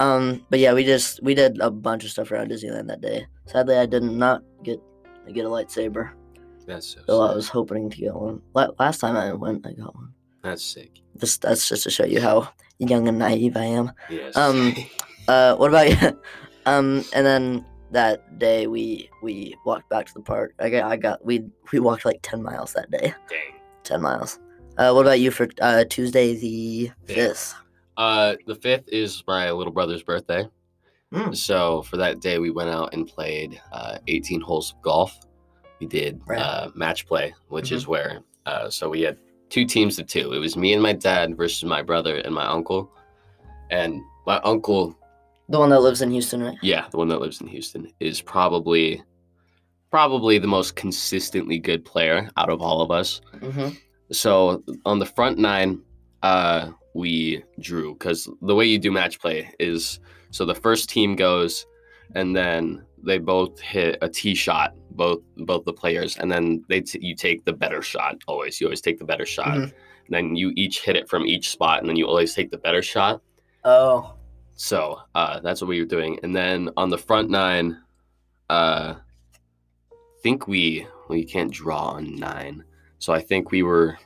Um, 0.00 0.44
but 0.50 0.58
yeah, 0.58 0.72
we 0.72 0.84
just 0.84 1.22
we 1.22 1.34
did 1.34 1.60
a 1.60 1.70
bunch 1.70 2.04
of 2.04 2.10
stuff 2.10 2.32
around 2.32 2.50
Disneyland 2.50 2.88
that 2.88 3.00
day. 3.00 3.26
Sadly, 3.46 3.76
I 3.76 3.86
did 3.86 4.02
not 4.02 4.42
get 4.64 4.80
get 5.32 5.44
a 5.44 5.48
lightsaber, 5.48 6.10
that's 6.66 6.88
so 6.94 7.00
though 7.06 7.20
I 7.22 7.32
was 7.34 7.48
hoping 7.48 7.88
to 7.90 7.96
get 7.96 8.14
one. 8.14 8.42
La- 8.54 8.70
last 8.80 8.98
time 8.98 9.16
I 9.16 9.32
went, 9.32 9.64
I 9.64 9.72
got 9.72 9.94
one. 9.94 10.12
That's 10.42 10.64
sick. 10.64 11.00
Just 11.18 11.42
that's 11.42 11.68
just 11.68 11.84
to 11.84 11.90
show 11.90 12.04
you 12.04 12.20
how 12.20 12.48
young 12.78 13.06
and 13.06 13.18
naive 13.20 13.56
I 13.56 13.66
am. 13.66 13.92
Yes. 14.10 14.36
Um, 14.36 14.74
Uh, 15.28 15.54
what 15.54 15.68
about 15.68 15.88
you? 15.88 16.18
Um, 16.66 17.04
and 17.14 17.24
then 17.26 17.64
that 17.90 18.38
day 18.38 18.66
we 18.66 19.08
we 19.22 19.56
walked 19.64 19.88
back 19.90 20.06
to 20.06 20.14
the 20.14 20.20
park. 20.20 20.54
I 20.58 20.70
got 20.70 20.90
I 20.90 20.96
got 20.96 21.24
we 21.24 21.44
we 21.72 21.78
walked 21.80 22.04
like 22.04 22.20
ten 22.22 22.42
miles 22.42 22.72
that 22.74 22.90
day. 22.90 23.14
Dang. 23.28 23.54
Ten 23.84 24.00
miles. 24.02 24.38
Uh, 24.78 24.92
what 24.92 25.02
about 25.02 25.20
you 25.20 25.30
for 25.30 25.48
uh 25.60 25.84
Tuesday 25.88 26.34
the 26.36 26.90
fifth? 27.06 27.54
Uh, 27.96 28.36
the 28.46 28.54
fifth 28.54 28.88
is 28.88 29.22
my 29.26 29.50
little 29.50 29.72
brother's 29.72 30.02
birthday. 30.02 30.48
Mm. 31.12 31.36
So 31.36 31.82
for 31.82 31.98
that 31.98 32.20
day, 32.20 32.38
we 32.38 32.50
went 32.50 32.70
out 32.70 32.94
and 32.94 33.06
played 33.06 33.60
uh, 33.70 33.98
18 34.08 34.40
holes 34.40 34.72
of 34.72 34.80
golf. 34.80 35.20
We 35.78 35.86
did 35.86 36.22
Right. 36.26 36.38
uh, 36.40 36.70
match 36.74 37.06
play, 37.06 37.34
which 37.48 37.70
is 37.70 37.86
where 37.86 38.20
uh, 38.46 38.70
so 38.70 38.88
we 38.88 39.02
had 39.02 39.18
two 39.50 39.66
teams 39.66 39.98
of 39.98 40.06
two. 40.06 40.32
It 40.32 40.38
was 40.38 40.56
me 40.56 40.72
and 40.72 40.82
my 40.82 40.94
dad 40.94 41.36
versus 41.36 41.64
my 41.64 41.82
brother 41.82 42.16
and 42.16 42.34
my 42.34 42.46
uncle. 42.46 42.90
And 43.70 44.00
my 44.26 44.40
uncle, 44.42 44.96
The 45.52 45.58
one 45.58 45.68
that 45.68 45.80
lives 45.80 46.00
in 46.00 46.10
Houston, 46.10 46.42
right? 46.42 46.56
yeah, 46.62 46.86
the 46.90 46.96
one 46.96 47.08
that 47.08 47.20
lives 47.20 47.42
in 47.42 47.46
Houston, 47.46 47.86
is 48.00 48.22
probably 48.22 49.02
probably 49.90 50.38
the 50.38 50.46
most 50.46 50.76
consistently 50.76 51.58
good 51.58 51.84
player 51.84 52.30
out 52.38 52.48
of 52.48 52.62
all 52.62 52.80
of 52.80 52.90
us. 52.90 53.20
Mm-hmm. 53.34 53.68
So 54.10 54.64
on 54.86 54.98
the 54.98 55.04
front 55.04 55.36
nine, 55.36 55.82
uh, 56.22 56.70
we 56.94 57.44
drew 57.60 57.92
because 57.92 58.30
the 58.40 58.54
way 58.54 58.64
you 58.64 58.78
do 58.78 58.90
match 58.90 59.20
play 59.20 59.52
is 59.60 60.00
so 60.30 60.46
the 60.46 60.54
first 60.54 60.88
team 60.88 61.16
goes, 61.16 61.66
and 62.14 62.34
then 62.34 62.86
they 63.04 63.18
both 63.18 63.60
hit 63.60 63.98
a 64.00 64.08
tee 64.08 64.34
shot, 64.34 64.74
both 64.92 65.20
both 65.36 65.66
the 65.66 65.72
players, 65.74 66.16
and 66.16 66.32
then 66.32 66.64
they 66.70 66.80
t- 66.80 66.98
you 67.02 67.14
take 67.14 67.44
the 67.44 67.52
better 67.52 67.82
shot. 67.82 68.16
Always, 68.26 68.58
you 68.58 68.68
always 68.68 68.80
take 68.80 68.98
the 68.98 69.04
better 69.04 69.26
shot. 69.26 69.48
Mhm. 69.58 69.72
then 70.08 70.34
you 70.34 70.52
each 70.56 70.82
hit 70.82 70.96
it 70.96 71.08
from 71.10 71.26
each 71.26 71.50
spot, 71.50 71.80
and 71.80 71.88
then 71.88 71.96
you 71.96 72.06
always 72.06 72.34
take 72.34 72.50
the 72.50 72.58
better 72.58 72.80
shot. 72.82 73.20
Oh, 73.64 74.14
So 74.54 75.00
uh, 75.14 75.40
that's 75.40 75.60
what 75.60 75.68
we 75.68 75.80
were 75.80 75.86
doing. 75.86 76.18
And 76.22 76.34
then 76.34 76.70
on 76.76 76.90
the 76.90 76.98
front 76.98 77.30
nine, 77.30 77.78
uh, 78.50 78.94
think 80.22 80.46
we 80.46 80.86
well 81.08 81.18
you 81.18 81.26
can't 81.26 81.52
draw 81.52 81.90
on 81.90 82.16
nine. 82.16 82.64
So 82.98 83.12
I 83.12 83.20
think 83.20 83.50
we 83.50 83.62
were 83.62 83.98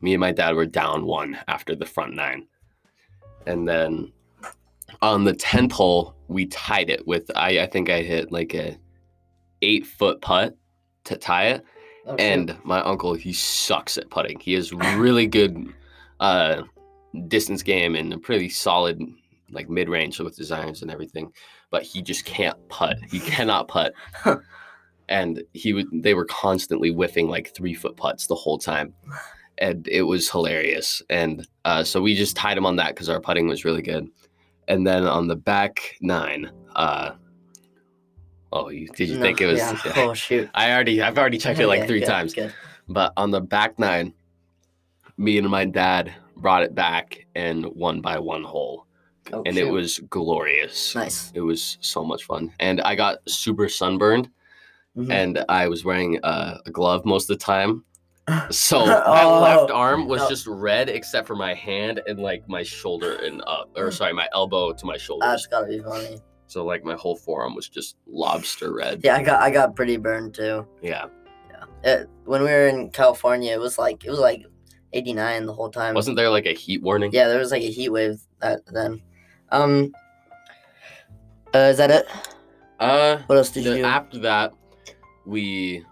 me 0.00 0.14
and 0.14 0.20
my 0.20 0.32
dad 0.32 0.54
were 0.54 0.66
down 0.66 1.06
one 1.06 1.38
after 1.48 1.74
the 1.74 1.86
front 1.86 2.14
nine. 2.14 2.46
And 3.46 3.68
then 3.68 4.12
on 5.00 5.24
the 5.24 5.34
tenth 5.34 5.72
hole, 5.72 6.14
we 6.28 6.46
tied 6.46 6.90
it 6.90 7.06
with 7.06 7.30
I, 7.36 7.60
I 7.60 7.66
think 7.66 7.90
I 7.90 8.02
hit 8.02 8.32
like 8.32 8.54
a 8.54 8.76
eight 9.62 9.86
foot 9.86 10.20
putt 10.20 10.56
to 11.04 11.16
tie 11.16 11.48
it 11.48 11.64
oh, 12.06 12.16
and 12.16 12.56
my 12.64 12.80
uncle 12.80 13.14
he 13.14 13.32
sucks 13.32 13.96
at 13.98 14.10
putting 14.10 14.38
he 14.40 14.54
has 14.54 14.72
really 14.72 15.26
good 15.26 15.72
uh 16.20 16.62
distance 17.28 17.62
game 17.62 17.94
and 17.94 18.12
a 18.12 18.18
pretty 18.18 18.48
solid 18.48 19.00
like 19.50 19.68
mid-range 19.68 20.18
with 20.20 20.36
his 20.36 20.50
irons 20.50 20.82
and 20.82 20.90
everything 20.90 21.32
but 21.70 21.82
he 21.82 22.00
just 22.02 22.24
can't 22.24 22.56
putt 22.68 22.96
he 23.10 23.20
cannot 23.32 23.68
putt 23.68 23.92
and 25.08 25.42
he 25.52 25.72
would 25.72 25.86
they 25.92 26.14
were 26.14 26.24
constantly 26.24 26.90
whiffing 26.90 27.28
like 27.28 27.54
three 27.54 27.74
foot 27.74 27.96
putts 27.96 28.26
the 28.26 28.34
whole 28.34 28.58
time 28.58 28.94
and 29.58 29.86
it 29.88 30.02
was 30.02 30.30
hilarious 30.30 31.02
and 31.10 31.46
uh 31.64 31.84
so 31.84 32.00
we 32.00 32.14
just 32.14 32.36
tied 32.36 32.56
him 32.56 32.66
on 32.66 32.76
that 32.76 32.88
because 32.88 33.08
our 33.08 33.20
putting 33.20 33.46
was 33.46 33.64
really 33.64 33.82
good 33.82 34.08
and 34.68 34.86
then 34.86 35.06
on 35.06 35.28
the 35.28 35.36
back 35.36 35.96
nine 36.00 36.50
uh 36.74 37.12
oh 38.52 38.70
you 38.70 38.88
did 38.88 39.08
you 39.08 39.16
No, 39.16 39.22
think 39.22 39.40
it 39.40 39.46
was 39.46 39.58
Yeah. 39.58 39.92
Oh 39.96 40.14
shoot. 40.14 40.48
I 40.54 40.72
already 40.72 41.02
I've 41.02 41.18
already 41.18 41.38
checked 41.38 41.60
it 41.60 41.66
like 41.66 41.80
Okay, 41.80 41.86
three 41.88 42.00
times. 42.00 42.32
Good. 42.34 42.52
But 42.88 43.12
on 43.16 43.30
the 43.30 43.40
back 43.40 43.78
nine, 43.78 44.12
me 45.16 45.38
and 45.38 45.48
my 45.48 45.64
dad 45.64 46.12
brought 46.36 46.62
it 46.62 46.74
back 46.74 47.26
and 47.34 47.66
won 47.66 48.00
by 48.00 48.18
one 48.18 48.42
hole. 48.42 48.83
Oh, 49.32 49.42
and 49.46 49.56
it 49.56 49.68
was 49.68 49.98
glorious. 50.10 50.94
nice. 50.94 51.32
It 51.34 51.40
was 51.40 51.78
so 51.80 52.04
much 52.04 52.24
fun. 52.24 52.52
And 52.60 52.80
I 52.82 52.94
got 52.94 53.18
super 53.28 53.68
sunburned 53.68 54.28
Mhm. 54.96 55.10
and 55.10 55.44
I 55.48 55.66
was 55.68 55.84
wearing 55.84 56.20
uh, 56.22 56.58
a 56.66 56.70
glove 56.70 57.04
most 57.04 57.30
of 57.30 57.38
the 57.38 57.44
time. 57.44 57.84
So 58.50 58.86
my 58.86 59.22
Oh, 59.24 59.40
left 59.40 59.70
arm 59.70 60.08
was 60.08 60.22
no. 60.22 60.28
just 60.30 60.46
red 60.46 60.88
except 60.88 61.26
for 61.26 61.36
my 61.36 61.52
hand 61.52 62.00
and 62.06 62.18
like 62.18 62.48
my 62.48 62.62
shoulder 62.62 63.16
and 63.16 63.42
up 63.46 63.70
or 63.76 63.90
sorry, 63.90 64.12
my 64.14 64.28
elbow 64.32 64.72
to 64.72 64.86
my 64.86 64.96
shoulder. 64.96 65.26
That's 65.26 65.46
gotta 65.46 65.66
be 65.66 65.80
funny. 65.80 66.20
so 66.46 66.64
like 66.64 66.84
my 66.84 66.94
whole 66.94 67.16
forearm 67.16 67.54
was 67.54 67.68
just 67.68 67.96
lobster 68.06 68.72
red. 68.72 69.00
Yeah, 69.04 69.16
I 69.16 69.22
got 69.22 69.42
I 69.42 69.50
got 69.50 69.74
pretty 69.76 69.96
burned 69.98 70.34
too. 70.34 70.66
Yeah. 70.82 71.06
It, 71.82 72.08
when 72.24 72.40
we 72.42 72.48
were 72.48 72.66
in 72.68 72.90
California, 72.90 73.52
it 73.52 73.60
was 73.60 73.76
like 73.78 74.04
it 74.06 74.10
was 74.10 74.20
like 74.20 74.42
89 74.94 75.44
the 75.44 75.52
whole 75.52 75.68
time. 75.70 75.94
Wasn't 75.94 76.16
there 76.16 76.30
like 76.30 76.46
a 76.46 76.54
heat 76.54 76.82
warning? 76.82 77.10
Yeah, 77.12 77.28
there 77.28 77.38
was 77.38 77.50
like 77.50 77.62
a 77.62 77.70
heat 77.70 77.90
wave 77.90 78.20
that 78.40 78.60
then. 78.72 79.02
Um. 79.50 79.92
Uh, 81.54 81.58
is 81.70 81.76
that 81.78 81.90
it? 81.90 82.06
Uh 82.80 83.18
What 83.26 83.36
else 83.38 83.50
did 83.50 83.64
you 83.64 83.70
the- 83.70 83.76
do? 83.78 83.84
after 83.84 84.18
that, 84.20 84.52
we 85.26 85.84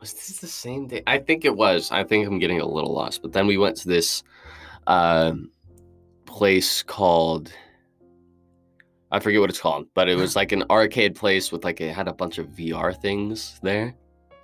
was 0.00 0.12
this 0.14 0.38
the 0.38 0.46
same 0.46 0.86
day? 0.86 1.02
I 1.06 1.18
think 1.18 1.44
it 1.44 1.54
was. 1.54 1.90
I 1.90 2.04
think 2.04 2.26
I'm 2.26 2.38
getting 2.38 2.60
a 2.60 2.66
little 2.66 2.94
lost. 2.94 3.20
But 3.22 3.32
then 3.32 3.46
we 3.46 3.58
went 3.58 3.76
to 3.78 3.88
this 3.88 4.22
um 4.86 5.50
place 6.26 6.82
called 6.82 7.52
I 9.12 9.18
forget 9.18 9.40
what 9.40 9.50
it's 9.50 9.60
called, 9.60 9.86
but 9.94 10.08
it 10.08 10.16
was 10.16 10.36
like 10.40 10.52
an 10.52 10.64
arcade 10.70 11.16
place 11.16 11.50
with 11.50 11.64
like 11.64 11.80
it 11.80 11.92
had 11.92 12.06
a 12.08 12.12
bunch 12.12 12.38
of 12.38 12.46
VR 12.48 12.92
things 12.98 13.58
there. 13.62 13.94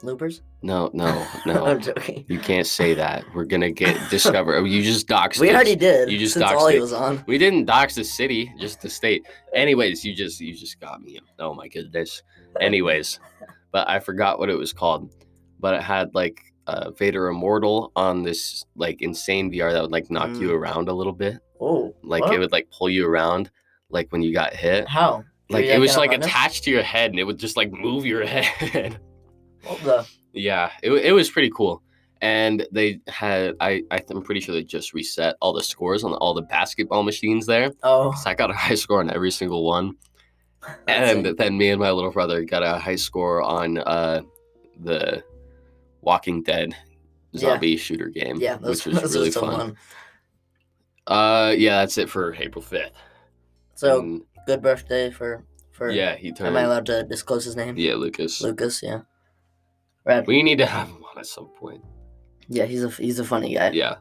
Loopers? 0.06 0.42
No, 0.62 0.90
no, 0.94 1.26
no. 1.44 1.66
I'm 1.66 1.80
joking. 1.80 2.24
you 2.28 2.38
can't 2.38 2.66
say 2.66 2.94
that. 2.94 3.24
We're 3.34 3.44
gonna 3.44 3.70
get 3.70 3.98
discovered. 4.10 4.64
You 4.64 4.82
just 4.82 5.06
doxed. 5.08 5.38
We 5.40 5.50
us. 5.50 5.54
already 5.54 5.76
did. 5.76 6.10
You 6.10 6.18
just 6.18 6.34
since 6.34 6.44
doxed 6.46 6.56
all 6.56 6.68
he 6.68 6.76
it. 6.76 6.80
was 6.80 6.92
on. 6.92 7.22
We 7.26 7.36
didn't 7.38 7.66
dox 7.66 7.94
the 7.96 8.04
city, 8.04 8.52
just 8.58 8.80
the 8.80 8.88
state. 8.88 9.26
Anyways, 9.54 10.04
you 10.04 10.14
just 10.14 10.40
you 10.40 10.54
just 10.54 10.80
got 10.80 11.02
me. 11.02 11.18
Oh 11.38 11.52
my 11.54 11.68
goodness. 11.68 12.22
Anyways, 12.60 13.20
but 13.72 13.88
I 13.88 14.00
forgot 14.00 14.38
what 14.38 14.48
it 14.48 14.56
was 14.56 14.72
called. 14.72 15.12
But 15.60 15.74
it 15.74 15.82
had 15.82 16.14
like 16.14 16.40
uh, 16.66 16.90
Vader 16.92 17.28
Immortal 17.28 17.92
on 17.96 18.22
this 18.22 18.64
like 18.74 19.02
insane 19.02 19.50
VR 19.52 19.72
that 19.72 19.82
would 19.82 19.92
like 19.92 20.10
knock 20.10 20.30
you 20.30 20.48
Mm. 20.50 20.58
around 20.58 20.88
a 20.88 20.92
little 20.92 21.12
bit. 21.12 21.38
Oh, 21.60 21.94
Like 22.02 22.22
what? 22.24 22.34
it 22.34 22.38
would 22.38 22.52
like 22.52 22.68
pull 22.70 22.90
you 22.90 23.06
around, 23.06 23.50
like 23.90 24.10
when 24.12 24.22
you 24.22 24.32
got 24.32 24.52
hit. 24.52 24.88
How? 24.88 25.24
Like 25.48 25.64
it 25.66 25.78
was 25.78 25.96
like 25.96 26.12
it? 26.12 26.24
attached 26.24 26.64
to 26.64 26.70
your 26.72 26.82
head, 26.82 27.10
and 27.12 27.20
it 27.20 27.24
would 27.24 27.38
just 27.38 27.56
like 27.56 27.70
move 27.70 28.04
your 28.04 28.26
head. 28.26 28.98
The? 29.84 30.06
yeah, 30.32 30.70
it 30.82 30.90
it 30.92 31.12
was 31.12 31.30
pretty 31.30 31.50
cool. 31.54 31.82
And 32.22 32.66
they 32.72 33.00
had 33.08 33.56
I 33.60 33.82
I'm 33.90 34.22
pretty 34.22 34.40
sure 34.40 34.54
they 34.54 34.62
just 34.64 34.94
reset 34.94 35.36
all 35.40 35.52
the 35.52 35.62
scores 35.62 36.02
on 36.04 36.14
all 36.14 36.32
the 36.34 36.42
basketball 36.42 37.02
machines 37.02 37.44
there. 37.46 37.70
Oh, 37.82 38.12
So 38.12 38.30
I 38.30 38.34
got 38.34 38.50
a 38.50 38.54
high 38.54 38.74
score 38.74 39.00
on 39.00 39.10
every 39.10 39.30
single 39.30 39.64
one. 39.64 39.94
that's 40.86 41.12
and 41.12 41.26
it. 41.26 41.36
then 41.36 41.56
me 41.58 41.68
and 41.70 41.80
my 41.80 41.90
little 41.90 42.10
brother 42.10 42.42
got 42.44 42.62
a 42.62 42.78
high 42.78 42.96
score 42.96 43.42
on 43.42 43.78
uh, 43.78 44.22
the 44.80 45.22
Walking 46.00 46.42
Dead 46.42 46.74
Yeah. 47.32 47.40
zombie 47.40 47.76
shooter 47.76 48.08
game, 48.08 48.36
yeah, 48.40 48.56
those, 48.56 48.84
which 48.86 48.94
was 49.02 49.14
really 49.14 49.30
fun. 49.30 49.76
Uh, 51.06 51.54
yeah, 51.56 51.78
that's 51.80 51.98
it 51.98 52.08
for 52.10 52.34
April 52.34 52.62
fifth. 52.62 52.92
So 53.74 54.20
good 54.46 54.62
birthday 54.62 55.10
for 55.10 55.44
for. 55.70 55.90
yeah, 55.90 56.16
he 56.16 56.32
turned. 56.32 56.48
Am 56.48 56.56
I 56.56 56.62
allowed 56.62 56.86
to 56.86 57.04
disclose 57.04 57.44
his 57.44 57.54
name? 57.56 57.76
yeah, 57.76 57.94
Lucas. 57.94 58.40
Lucas. 58.40 58.82
Yeah. 58.82 59.02
We 60.26 60.42
need 60.42 60.58
to 60.58 60.66
have 60.66 60.88
him 60.88 61.02
on 61.04 61.18
at 61.18 61.26
some 61.26 61.48
point. 61.58 61.82
Yeah, 62.48 62.64
he's 62.64 62.84
a 62.84 62.88
he's 62.90 63.18
a 63.18 63.24
funny 63.24 63.54
guy. 63.54 63.70
Yeah, 63.70 63.96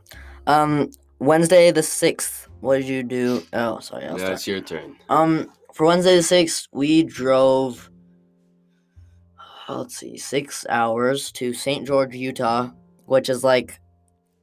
Um, 0.47 0.91
Wednesday 1.19 1.71
the 1.71 1.81
sixth. 1.83 2.47
What 2.62 2.77
did 2.77 2.88
you 2.88 3.03
do? 3.03 3.43
Oh, 3.53 3.79
sorry. 3.79 4.05
I'll 4.05 4.12
yeah, 4.13 4.17
start. 4.17 4.33
it's 4.33 4.47
your 4.47 4.62
turn. 4.62 4.95
Um, 5.09 5.51
for 5.74 5.88
Wednesday 5.88 6.15
the 6.15 6.24
sixth, 6.24 6.67
we 6.71 7.03
drove. 7.03 7.89
uh, 9.67 9.79
Let's 9.79 9.97
see, 9.97 10.17
six 10.17 10.65
hours 10.69 11.31
to 11.33 11.53
St. 11.53 11.85
George, 11.88 12.15
Utah, 12.15 12.69
which 13.05 13.29
is 13.29 13.43
like, 13.43 13.79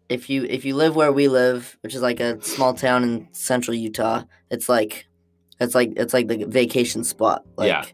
if 0.08 0.28
you 0.28 0.44
if 0.44 0.64
you 0.64 0.74
live 0.74 0.96
where 0.96 1.12
we 1.12 1.28
live, 1.28 1.76
which 1.82 1.94
is 1.94 2.02
like 2.02 2.20
a 2.20 2.42
small 2.42 2.74
town 2.74 3.02
in 3.04 3.28
central 3.32 3.74
Utah, 3.74 4.24
it's 4.50 4.68
like, 4.68 5.06
it's 5.60 5.74
like 5.76 5.92
it's 5.96 6.12
like 6.12 6.26
the 6.28 6.44
vacation 6.46 7.04
spot. 7.04 7.44
Like, 7.56 7.68
Yeah. 7.68 7.84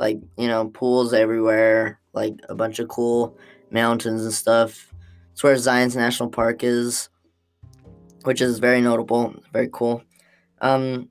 Like 0.00 0.18
you 0.38 0.48
know, 0.48 0.68
pools 0.68 1.12
everywhere, 1.12 2.00
like 2.14 2.34
a 2.48 2.54
bunch 2.54 2.78
of 2.78 2.88
cool 2.88 3.38
mountains 3.70 4.24
and 4.24 4.32
stuff. 4.32 4.92
It's 5.32 5.42
where 5.42 5.56
Zion's 5.58 5.94
National 5.94 6.30
Park 6.30 6.64
is, 6.64 7.10
which 8.24 8.40
is 8.40 8.58
very 8.58 8.80
notable, 8.80 9.34
very 9.52 9.68
cool. 9.70 10.02
Um, 10.62 11.10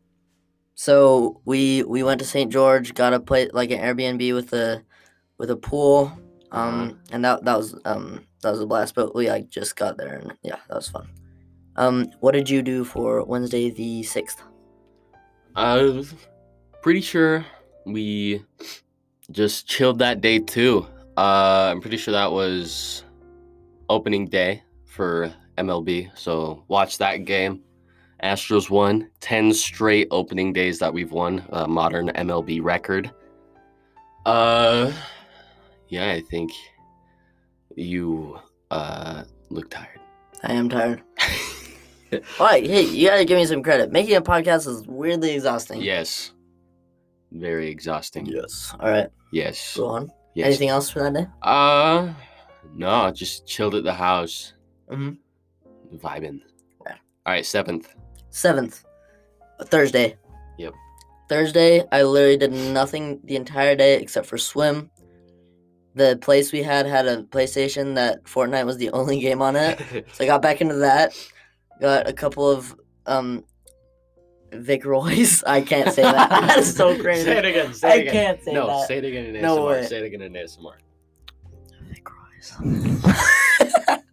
so 0.74 1.40
we 1.46 1.84
we 1.84 2.02
went 2.02 2.20
to 2.20 2.26
St. 2.26 2.52
George, 2.52 2.96
got 2.96 3.14
a 3.14 3.20
place 3.20 3.52
like 3.54 3.70
an 3.70 3.80
Airbnb 3.80 4.34
with 4.34 4.52
a 4.54 4.84
with 5.38 5.52
a 5.52 5.56
pool, 5.56 6.12
um, 6.52 7.00
and 7.12 7.24
that 7.24 7.46
that 7.46 7.58
was 7.58 7.76
um 7.86 8.26
that 8.42 8.50
was 8.50 8.60
a 8.60 8.66
blast. 8.66 8.96
But 8.96 9.14
we 9.14 9.30
like 9.30 9.50
just 9.50 9.76
got 9.76 9.98
there, 9.98 10.16
and 10.16 10.34
yeah, 10.42 10.58
that 10.68 10.76
was 10.76 10.90
fun. 10.90 11.08
Um, 11.76 12.08
what 12.22 12.32
did 12.32 12.50
you 12.50 12.64
do 12.64 12.84
for 12.84 13.24
Wednesday 13.24 13.70
the 13.70 14.02
sixth? 14.02 14.42
I 15.56 15.76
was 15.76 16.16
pretty 16.82 17.02
sure 17.02 17.46
we 17.94 18.44
just 19.32 19.68
chilled 19.68 20.00
that 20.00 20.22
day 20.22 20.40
too. 20.40 20.86
Uh, 21.18 21.70
I'm 21.72 21.82
pretty 21.82 21.98
sure 21.98 22.12
that 22.14 22.32
was 22.32 23.04
opening 23.90 24.28
day 24.28 24.64
for 24.86 25.34
MLB. 25.58 26.10
So 26.18 26.64
watch 26.68 26.98
that 27.00 27.26
game. 27.26 27.62
Astros 28.24 28.70
won 28.70 29.10
10 29.22 29.54
straight 29.54 30.08
opening 30.12 30.52
days 30.52 30.80
that 30.80 30.94
we've 30.94 31.12
won, 31.12 31.44
a 31.50 31.68
modern 31.68 32.10
MLB 32.10 32.62
record. 32.62 33.10
Uh, 34.26 34.92
yeah, 35.88 36.12
I 36.12 36.22
think 36.22 36.52
you 37.76 38.38
uh 38.72 39.24
look 39.50 39.70
tired. 39.70 40.00
I 40.44 40.54
am 40.54 40.70
tired. 40.70 41.02
Why? 42.38 42.60
Hey, 42.62 42.84
you 42.84 43.08
gotta 43.08 43.26
give 43.26 43.38
me 43.38 43.46
some 43.46 43.64
credit. 43.64 43.92
Making 43.92 44.18
a 44.18 44.22
podcast 44.22 44.68
is 44.68 44.86
weirdly 44.86 45.32
exhausting. 45.32 45.82
yes, 45.82 46.32
very 47.32 47.70
exhausting. 47.70 48.26
Yes. 48.26 48.74
All 48.80 48.90
right. 48.90 49.10
Yes. 49.32 49.76
Go 49.78 49.88
on. 49.88 50.12
Yes. 50.36 50.48
Anything 50.48 50.70
else 50.70 50.90
for 50.90 51.00
that 51.04 51.14
day? 51.14 51.28
Uh, 51.42 52.14
no, 52.76 53.12
just 53.12 53.46
chilled 53.48 53.76
at 53.76 53.84
the 53.84 53.94
house, 53.94 54.54
Mhm. 54.90 55.18
vibing. 55.96 56.40
Yeah. 56.86 56.96
All 57.26 57.34
right, 57.34 57.46
seventh. 57.46 57.94
Seventh, 58.30 58.86
Thursday. 59.66 60.18
Yep. 60.58 60.74
Thursday, 61.28 61.84
I 61.92 62.04
literally 62.04 62.38
did 62.38 62.52
nothing 62.54 63.20
the 63.24 63.36
entire 63.36 63.76
day 63.76 64.00
except 64.02 64.28
for 64.28 64.38
swim. 64.38 64.90
The 65.96 66.18
place 66.22 66.52
we 66.52 66.62
had 66.64 66.86
had 66.86 67.08
a 67.08 67.24
PlayStation 67.24 67.96
that 67.96 68.24
Fortnite 68.24 68.66
was 68.66 68.78
the 68.78 68.92
only 68.92 69.20
game 69.20 69.42
on 69.42 69.56
it, 69.56 69.80
so 70.14 70.24
I 70.24 70.28
got 70.28 70.42
back 70.42 70.62
into 70.62 70.76
that. 70.76 71.14
Got 71.82 72.08
a 72.08 72.14
couple 72.14 72.48
of 72.50 72.76
um, 73.06 73.44
Vic 74.52 74.86
Roy's. 74.86 75.44
I 75.48 75.62
can't 75.62 75.94
say 75.94 76.02
that. 76.04 76.30
That's 76.56 76.76
so 76.76 77.00
crazy. 77.00 77.24
Say 77.26 77.38
it 77.38 77.46
again. 77.46 77.74
Say 77.74 77.88
I 77.90 77.94
it 77.96 78.02
again. 78.02 78.14
can't 78.14 78.44
say 78.44 78.54
no, 78.54 78.68
that. 78.68 78.88
say 78.88 78.98
it 78.98 79.06
again 79.06 79.26
in 79.28 79.36
ASMR. 79.36 79.42
No 79.42 79.66
way. 79.66 79.86
Say 79.86 79.98
it 79.98 80.04
again 80.06 80.22
in 80.22 80.34
ASMR. 80.34 80.74
Vic 81.90 82.08
Roy's. 82.10 82.56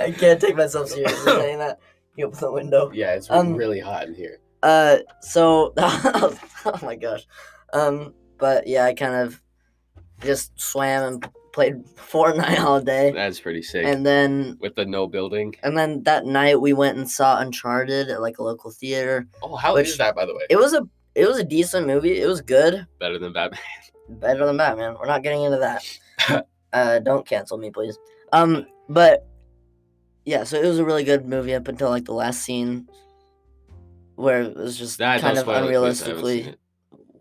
I 0.00 0.12
can't 0.16 0.40
take 0.40 0.56
myself 0.56 0.88
seriously 0.88 1.32
saying 1.32 1.58
that. 1.58 1.78
You 2.16 2.26
open 2.26 2.38
the 2.40 2.52
window. 2.52 2.90
Yeah, 2.92 3.14
it's 3.14 3.30
Um, 3.30 3.54
really 3.54 3.80
hot 3.80 4.06
in 4.08 4.14
here. 4.14 4.40
Uh, 4.62 4.98
so 5.20 5.72
oh 5.76 6.36
my 6.82 6.96
gosh, 6.96 7.26
um, 7.72 8.12
but 8.38 8.66
yeah, 8.66 8.84
I 8.86 8.94
kind 8.94 9.14
of 9.14 9.40
just 10.20 10.60
swam 10.60 11.04
and 11.04 11.28
played 11.58 11.84
Fortnite 11.96 12.60
all 12.60 12.80
day, 12.80 13.10
That's 13.10 13.40
pretty 13.40 13.62
sick. 13.62 13.84
and 13.84 14.06
then 14.06 14.56
With 14.60 14.76
the 14.76 14.86
no 14.86 15.08
building. 15.08 15.56
and 15.64 15.76
then 15.76 16.04
that 16.04 16.24
night 16.24 16.60
we 16.60 16.72
went 16.72 16.96
and 16.98 17.10
saw 17.10 17.40
Uncharted 17.40 18.08
at 18.10 18.20
like 18.20 18.38
a 18.38 18.44
local 18.44 18.70
theater. 18.70 19.26
Oh, 19.42 19.56
how 19.56 19.74
is 19.74 19.98
that, 19.98 20.14
by 20.14 20.24
the 20.24 20.34
way? 20.36 20.42
It 20.48 20.56
was 20.56 20.72
a 20.72 20.82
it 21.16 21.26
was 21.26 21.36
a 21.38 21.42
decent 21.44 21.88
movie. 21.88 22.20
It 22.20 22.28
was 22.28 22.40
good, 22.40 22.86
Better 23.00 23.18
than 23.18 23.32
Batman. 23.32 23.58
better 24.08 24.46
than 24.46 24.56
Batman. 24.56 24.94
We're 25.00 25.06
not 25.08 25.24
getting 25.24 25.42
into 25.42 25.58
that. 25.58 26.46
uh, 26.72 27.00
don't 27.00 27.26
cancel 27.26 27.58
me, 27.58 27.70
please. 27.72 27.98
Um, 28.32 28.66
but 28.88 29.26
yeah, 30.24 30.44
so 30.44 30.60
it 30.62 30.66
was 30.66 30.78
a 30.78 30.84
really 30.84 31.02
good 31.02 31.26
movie 31.26 31.54
up 31.54 31.66
until 31.66 31.90
like 31.90 32.04
the 32.04 32.14
last 32.14 32.42
scene, 32.42 32.86
where 34.14 34.42
it 34.42 34.56
was 34.56 34.78
just 34.78 34.98
That, 34.98 35.20
kind 35.22 35.36
of 35.36 35.42
spoil 35.42 35.56
it, 35.56 35.70
please, 35.72 36.02
I 36.02 36.06
haven't 36.06 36.24
seen 36.24 36.44
unrealistically 36.44 36.54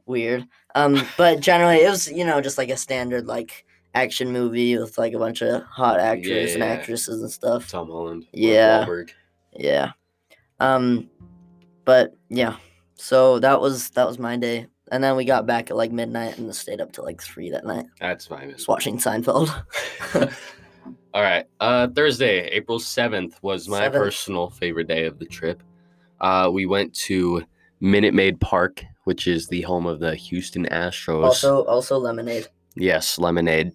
weird. 0.06 0.48
Um, 0.76 1.02
but 1.18 1.40
generally, 1.40 1.78
it 1.78 1.90
was 1.90 2.12
you 2.12 2.24
know 2.24 2.40
just 2.40 2.60
like 2.60 2.70
a 2.70 2.78
standard 2.78 3.26
like 3.26 3.66
action 4.04 4.32
movie 4.32 4.78
with 4.78 4.98
like 4.98 5.14
a 5.14 5.20
bunch 5.20 5.42
of 5.42 5.64
hot 5.64 6.00
actors 6.00 6.54
and 6.54 6.64
yeah. 6.64 6.70
actresses 6.70 7.22
and 7.22 7.32
stuff. 7.32 7.70
Tom 7.70 7.88
Holland. 7.88 8.26
Yeah. 8.32 8.86
Wahlberg. 8.86 9.10
Yeah. 9.54 9.92
Um, 10.60 11.10
but 11.86 12.16
yeah, 12.30 12.58
so 12.96 13.40
that 13.40 13.62
was 13.62 13.90
that 13.92 14.08
was 14.08 14.20
my 14.20 14.38
day, 14.38 14.68
and 14.92 15.04
then 15.04 15.16
we 15.16 15.24
got 15.24 15.46
back 15.46 15.70
at 15.70 15.78
like 15.78 15.92
midnight 15.92 16.38
and 16.38 16.54
stayed 16.56 16.82
up 16.82 16.92
till 16.92 17.06
like 17.06 17.22
three 17.22 17.50
that 17.52 17.66
night, 17.66 17.86
That's 18.00 18.26
fine. 18.26 18.52
just 18.52 18.68
watching 18.68 18.98
Seinfeld. 18.98 19.50
All 21.14 21.22
right. 21.24 21.46
Uh, 21.60 21.88
Thursday, 21.88 22.48
April 22.48 22.80
7th 22.80 23.34
was 23.42 23.68
my 23.68 23.80
Seventh. 23.80 24.04
personal 24.04 24.50
favorite 24.50 24.88
day 24.88 25.06
of 25.06 25.18
the 25.18 25.26
trip. 25.26 25.64
Uh, 26.22 26.50
we 26.52 26.66
went 26.66 26.94
to 26.94 27.44
Minute 27.80 28.14
Maid 28.14 28.40
Park, 28.40 28.84
which 29.06 29.28
is 29.28 29.48
the 29.48 29.62
home 29.62 29.86
of 29.86 30.00
the 30.00 30.16
Houston 30.16 30.66
Astros. 30.66 31.24
also, 31.24 31.64
also 31.66 31.98
lemonade. 31.98 32.48
Yes, 32.76 33.18
lemonade. 33.18 33.72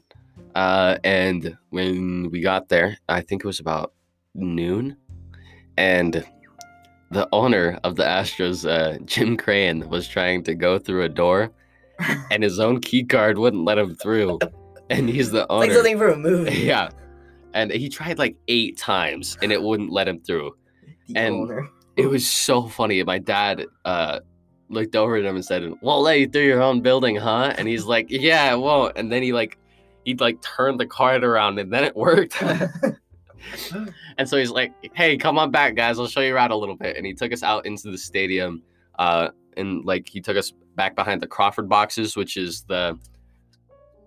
Uh, 0.55 0.97
and 1.05 1.57
when 1.71 2.31
we 2.31 2.41
got 2.41 2.69
there, 2.69 2.99
I 3.09 3.21
think 3.23 3.43
it 3.45 3.47
was 3.47 3.61
about 3.61 3.93
noon, 4.35 4.97
and 5.77 6.25
the 7.11 7.29
owner 7.33 7.79
of 7.85 7.97
the 7.97 8.05
Astros, 8.05 8.69
uh, 8.69 8.99
Jim 9.05 9.37
Crane, 9.37 9.88
was 9.88 10.09
trying 10.09 10.43
to 10.45 10.55
go 10.55 10.79
through 10.79 11.03
a 11.05 11.09
door, 11.09 11.51
and 12.31 12.43
his 12.43 12.59
own 12.59 12.81
key 12.81 13.05
card 13.05 13.38
wouldn't 13.38 13.65
let 13.65 13.79
him 13.79 13.95
through. 13.95 14.38
And 14.91 15.09
he's 15.09 15.31
the 15.31 15.43
It's 15.43 15.51
like 15.51 15.69
owner. 15.71 15.75
something 15.75 15.99
for 15.99 16.09
a 16.09 16.17
movie. 16.19 16.53
yeah. 16.61 16.91
And 17.55 17.71
he 17.71 17.88
tried 17.88 18.19
like 18.19 18.37
eight 18.49 18.77
times, 18.79 19.37
and 19.43 19.53
it 19.53 19.62
wouldn't 19.62 19.91
let 19.93 20.09
him 20.09 20.21
through. 20.21 20.55
The 21.09 21.19
And- 21.19 21.35
owner. 21.35 21.69
It 21.97 22.07
was 22.07 22.27
so 22.27 22.69
funny. 22.69 23.03
My 23.03 23.19
dad 23.19 23.67
uh, 23.85 24.21
looked 24.71 24.97
over 24.97 25.17
at 25.17 25.25
him 25.27 25.35
and 25.37 25.45
said, 25.45 25.71
"Won't 25.83 26.05
let 26.05 26.19
you 26.21 26.27
through 26.27 26.45
your 26.47 26.62
own 26.62 26.81
building, 26.81 27.17
huh?" 27.17 27.53
And 27.59 27.69
he's 27.69 27.85
like, 27.85 28.07
"Yeah, 28.09 28.51
it 28.55 28.59
won't." 28.59 28.97
And 28.97 29.12
then 29.12 29.23
he 29.23 29.35
like 29.35 29.59
he'd 30.05 30.21
like 30.21 30.41
turn 30.43 30.77
the 30.77 30.87
card 30.87 31.25
around, 31.25 31.59
and 31.59 31.73
then 31.73 31.85
it 31.85 31.97
worked. 31.97 32.41
and 34.19 34.29
so 34.29 34.37
he's 34.37 34.51
like, 34.51 34.73
"Hey, 34.95 35.17
come 35.17 35.38
on 35.38 35.51
back, 35.51 35.75
guys. 35.75 35.99
I'll 35.99 36.07
show 36.07 36.21
you 36.21 36.35
around 36.35 36.51
a 36.53 36.57
little 36.57 36.77
bit." 36.77 36.97
And 36.97 37.05
he 37.07 37.12
took 37.15 37.33
us 37.33 37.43
out 37.43 37.67
into 37.67 37.91
the 37.91 37.99
stadium, 37.99 38.62
uh, 38.99 39.29
and 39.57 39.85
like 39.85 40.09
he 40.09 40.21
took 40.21 40.37
us 40.37 40.53
back 40.77 40.95
behind 40.95 41.21
the 41.21 41.27
Crawford 41.27 41.69
boxes, 41.69 42.17
which 42.17 42.37
is 42.37 42.62
the 42.62 42.99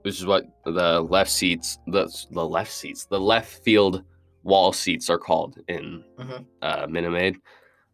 which 0.04 0.20
is 0.20 0.26
what 0.26 0.46
the 0.66 1.02
left 1.02 1.32
seats 1.32 1.80
the 1.88 2.08
the 2.32 2.46
left 2.46 2.72
seats 2.72 3.06
the 3.06 3.20
left 3.20 3.64
field 3.64 4.04
wall 4.44 4.72
seats 4.72 5.10
are 5.10 5.18
called 5.18 5.58
in 5.68 6.04
Mhm. 6.20 6.46
uh, 6.62 6.86
Minute 6.88 7.10
Maid. 7.12 7.38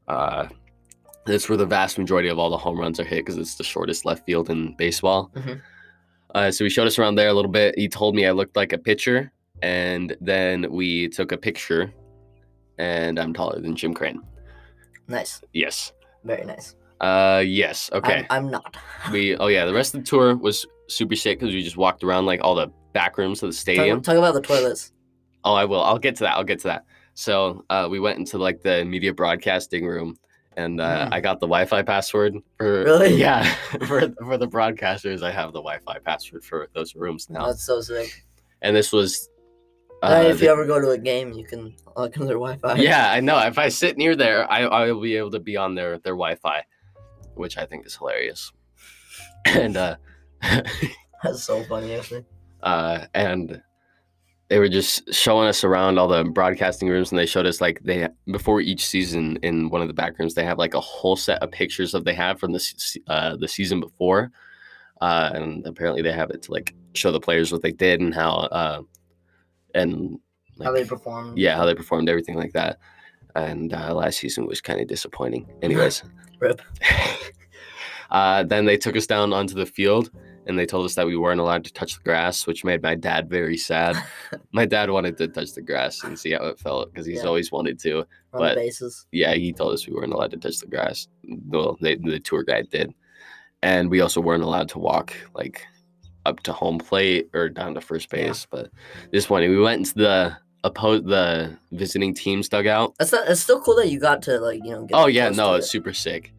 Uh, 0.09 0.47
that's 1.25 1.47
where 1.47 1.57
the 1.57 1.65
vast 1.65 1.97
majority 1.97 2.27
of 2.27 2.37
all 2.37 2.49
the 2.49 2.57
home 2.57 2.77
runs 2.77 2.99
are 2.99 3.05
hit 3.05 3.17
because 3.25 3.37
it's 3.37 3.55
the 3.55 3.63
shortest 3.63 4.03
left 4.05 4.25
field 4.25 4.49
in 4.49 4.75
baseball. 4.75 5.31
Mhm. 5.35 5.61
Uh, 6.35 6.51
so 6.51 6.63
he 6.63 6.69
showed 6.69 6.87
us 6.87 6.97
around 6.99 7.15
there 7.15 7.29
a 7.29 7.33
little 7.33 7.51
bit. 7.51 7.77
He 7.77 7.87
told 7.87 8.15
me 8.15 8.25
I 8.25 8.31
looked 8.31 8.55
like 8.55 8.73
a 8.73 8.77
pitcher, 8.77 9.31
and 9.61 10.15
then 10.21 10.67
we 10.71 11.09
took 11.09 11.31
a 11.31 11.37
picture, 11.37 11.91
and 12.77 13.19
I'm 13.19 13.33
taller 13.33 13.59
than 13.59 13.75
Jim 13.75 13.93
Crane. 13.93 14.21
Nice, 15.07 15.41
Yes. 15.53 15.91
very 16.23 16.45
nice. 16.45 16.75
Uh, 17.01 17.43
yes. 17.45 17.89
Okay. 17.93 18.25
I'm, 18.29 18.45
I'm 18.45 18.51
not. 18.51 18.77
we. 19.11 19.35
Oh 19.37 19.47
yeah. 19.47 19.65
The 19.65 19.73
rest 19.73 19.95
of 19.95 20.01
the 20.01 20.05
tour 20.07 20.35
was 20.35 20.65
super 20.87 21.15
sick 21.15 21.39
because 21.39 21.53
we 21.53 21.63
just 21.63 21.75
walked 21.77 22.03
around 22.03 22.27
like 22.27 22.41
all 22.43 22.53
the 22.53 22.67
back 22.93 23.17
rooms 23.17 23.41
of 23.41 23.49
the 23.49 23.53
stadium. 23.53 23.97
Talk, 24.01 24.13
talk 24.13 24.17
about 24.17 24.33
the 24.35 24.41
toilets. 24.41 24.91
Oh, 25.43 25.53
I 25.55 25.65
will. 25.65 25.81
I'll 25.81 25.97
get 25.97 26.15
to 26.17 26.23
that. 26.25 26.37
I'll 26.37 26.43
get 26.43 26.59
to 26.59 26.67
that. 26.67 26.85
So 27.15 27.65
uh, 27.71 27.87
we 27.89 27.99
went 27.99 28.19
into 28.19 28.37
like 28.37 28.61
the 28.61 28.85
media 28.85 29.13
broadcasting 29.13 29.83
room, 29.85 30.15
and 30.57 30.81
uh, 30.81 31.07
Mm. 31.07 31.13
I 31.13 31.19
got 31.21 31.39
the 31.39 31.47
Wi-Fi 31.47 31.81
password 31.83 32.35
for. 32.57 32.83
Really? 32.89 33.15
Yeah, 33.15 33.43
for 33.87 34.01
for 34.23 34.37
the 34.37 34.47
broadcasters, 34.47 35.23
I 35.23 35.31
have 35.31 35.53
the 35.53 35.61
Wi-Fi 35.61 35.99
password 35.99 36.43
for 36.43 36.67
those 36.73 36.95
rooms 36.95 37.29
now. 37.29 37.47
That's 37.47 37.63
so 37.63 37.81
sick. 37.81 38.23
And 38.61 38.75
this 38.75 38.91
was. 38.91 39.29
Uh, 40.03 40.07
Uh, 40.07 40.29
if 40.29 40.39
the- 40.39 40.45
you 40.45 40.51
ever 40.51 40.65
go 40.65 40.79
to 40.81 40.89
a 40.91 40.97
game, 40.97 41.31
you 41.33 41.45
can 41.45 41.75
log 41.95 42.15
in 42.17 42.25
their 42.25 42.39
Wi-Fi. 42.39 42.75
yeah, 42.81 43.11
I 43.11 43.19
know. 43.21 43.37
If 43.39 43.57
I 43.59 43.69
sit 43.69 43.97
near 43.97 44.15
there, 44.15 44.49
I 44.51 44.61
I 44.63 44.91
will 44.91 45.01
be 45.01 45.15
able 45.15 45.31
to 45.31 45.39
be 45.39 45.57
on 45.57 45.75
their 45.75 45.99
their 45.99 46.15
Wi-Fi, 46.15 46.63
which 47.35 47.57
I 47.57 47.65
think 47.65 47.85
is 47.85 47.95
hilarious. 47.97 48.51
And 49.45 49.75
uh, 49.77 49.95
that's 51.23 51.43
so 51.43 51.63
funny 51.63 51.95
actually. 51.95 52.25
uh, 52.63 53.05
and 53.13 53.61
they 54.51 54.59
were 54.59 54.67
just 54.67 55.13
showing 55.13 55.47
us 55.47 55.63
around 55.63 55.97
all 55.97 56.09
the 56.09 56.25
broadcasting 56.25 56.89
rooms, 56.89 57.09
and 57.09 57.17
they 57.17 57.25
showed 57.25 57.45
us 57.45 57.61
like 57.61 57.79
they 57.83 58.09
before 58.33 58.59
each 58.59 58.85
season 58.85 59.39
in 59.43 59.69
one 59.69 59.81
of 59.81 59.87
the 59.87 59.93
back 59.93 60.19
rooms 60.19 60.33
they 60.33 60.43
have 60.43 60.57
like 60.57 60.73
a 60.73 60.79
whole 60.81 61.15
set 61.15 61.41
of 61.41 61.49
pictures 61.51 61.93
that 61.93 62.03
they 62.03 62.13
have 62.13 62.37
from 62.37 62.51
the 62.51 62.99
uh, 63.07 63.37
the 63.37 63.47
season 63.47 63.79
before, 63.79 64.29
uh, 64.99 65.31
and 65.33 65.65
apparently 65.65 66.01
they 66.01 66.11
have 66.11 66.31
it 66.31 66.41
to 66.41 66.51
like 66.51 66.75
show 66.93 67.13
the 67.13 67.19
players 67.19 67.53
what 67.53 67.61
they 67.61 67.71
did 67.71 68.01
and 68.01 68.13
how 68.13 68.31
uh, 68.51 68.81
and 69.73 70.19
How 70.61 70.73
they 70.73 70.83
performed 70.83 71.37
yeah 71.37 71.55
how 71.55 71.65
they 71.65 71.73
performed 71.73 72.09
everything 72.09 72.35
like 72.35 72.51
that. 72.51 72.77
And 73.37 73.73
uh, 73.73 73.95
last 73.95 74.19
season 74.19 74.47
was 74.47 74.59
kind 74.59 74.81
of 74.81 74.87
disappointing. 74.89 75.49
Anyways, 75.61 76.03
Rip. 76.39 76.61
uh, 78.11 78.43
then 78.43 78.65
they 78.65 78.75
took 78.75 78.97
us 78.97 79.07
down 79.07 79.31
onto 79.31 79.55
the 79.55 79.65
field 79.65 80.11
and 80.47 80.57
they 80.57 80.65
told 80.65 80.85
us 80.85 80.95
that 80.95 81.05
we 81.05 81.15
weren't 81.17 81.39
allowed 81.39 81.63
to 81.65 81.73
touch 81.73 81.95
the 81.95 82.03
grass, 82.03 82.47
which 82.47 82.63
made 82.63 82.81
my 82.81 82.95
dad 82.95 83.29
very 83.29 83.57
sad. 83.57 83.95
my 84.51 84.65
dad 84.65 84.89
wanted 84.89 85.17
to 85.17 85.27
touch 85.27 85.53
the 85.53 85.61
grass 85.61 86.03
and 86.03 86.17
see 86.17 86.31
how 86.31 86.45
it 86.45 86.59
felt 86.59 86.91
because 86.91 87.05
he's 87.05 87.21
Yeah. 87.21 87.27
always 87.27 87.51
wanted 87.51 87.79
to. 87.79 87.99
on 87.99 88.05
but- 88.39 88.55
bases. 88.55 89.05
Yeah, 89.11 89.33
he 89.35 89.53
told 89.53 89.73
us 89.73 89.87
we 89.87 89.93
weren't 89.93 90.13
allowed 90.13 90.31
to 90.31 90.37
touch 90.37 90.57
the 90.59 90.67
grass. 90.67 91.07
Well, 91.47 91.77
they, 91.81 91.95
the 91.95 92.19
tour 92.19 92.43
guide 92.43 92.69
did. 92.71 92.93
And 93.63 93.89
we 93.91 94.01
also 94.01 94.19
weren't 94.21 94.43
allowed 94.43 94.69
to 94.69 94.79
walk 94.79 95.13
like 95.35 95.65
up 96.25 96.39
to 96.43 96.53
home 96.53 96.79
plate 96.79 97.29
or 97.33 97.49
down 97.49 97.75
to 97.75 97.81
first 97.81 98.07
Yeah. 98.11 98.27
base. 98.27 98.47
But 98.49 98.71
this 99.11 99.29
one, 99.29 99.41
we 99.41 99.59
went 99.59 99.79
into 99.79 99.93
the 99.95 100.37
opposed 100.63 101.05
the 101.07 101.57
visiting 101.71 102.13
team's 102.13 102.47
dugout 102.47 102.93
That's 102.99 103.11
not, 103.11 103.27
it's 103.27 103.41
still 103.41 103.59
cool 103.61 103.75
that 103.77 103.89
you 103.89 103.99
got 103.99 104.21
to 104.23 104.39
like 104.39 104.63
you 104.63 104.69
know. 104.71 104.85
Get 104.85 104.95
Oh 104.97 105.07
yeah, 105.07 105.29
no, 105.29 105.53
it's 105.55 105.65
it. 105.67 105.69
super 105.69 105.91
sick. 105.93 106.33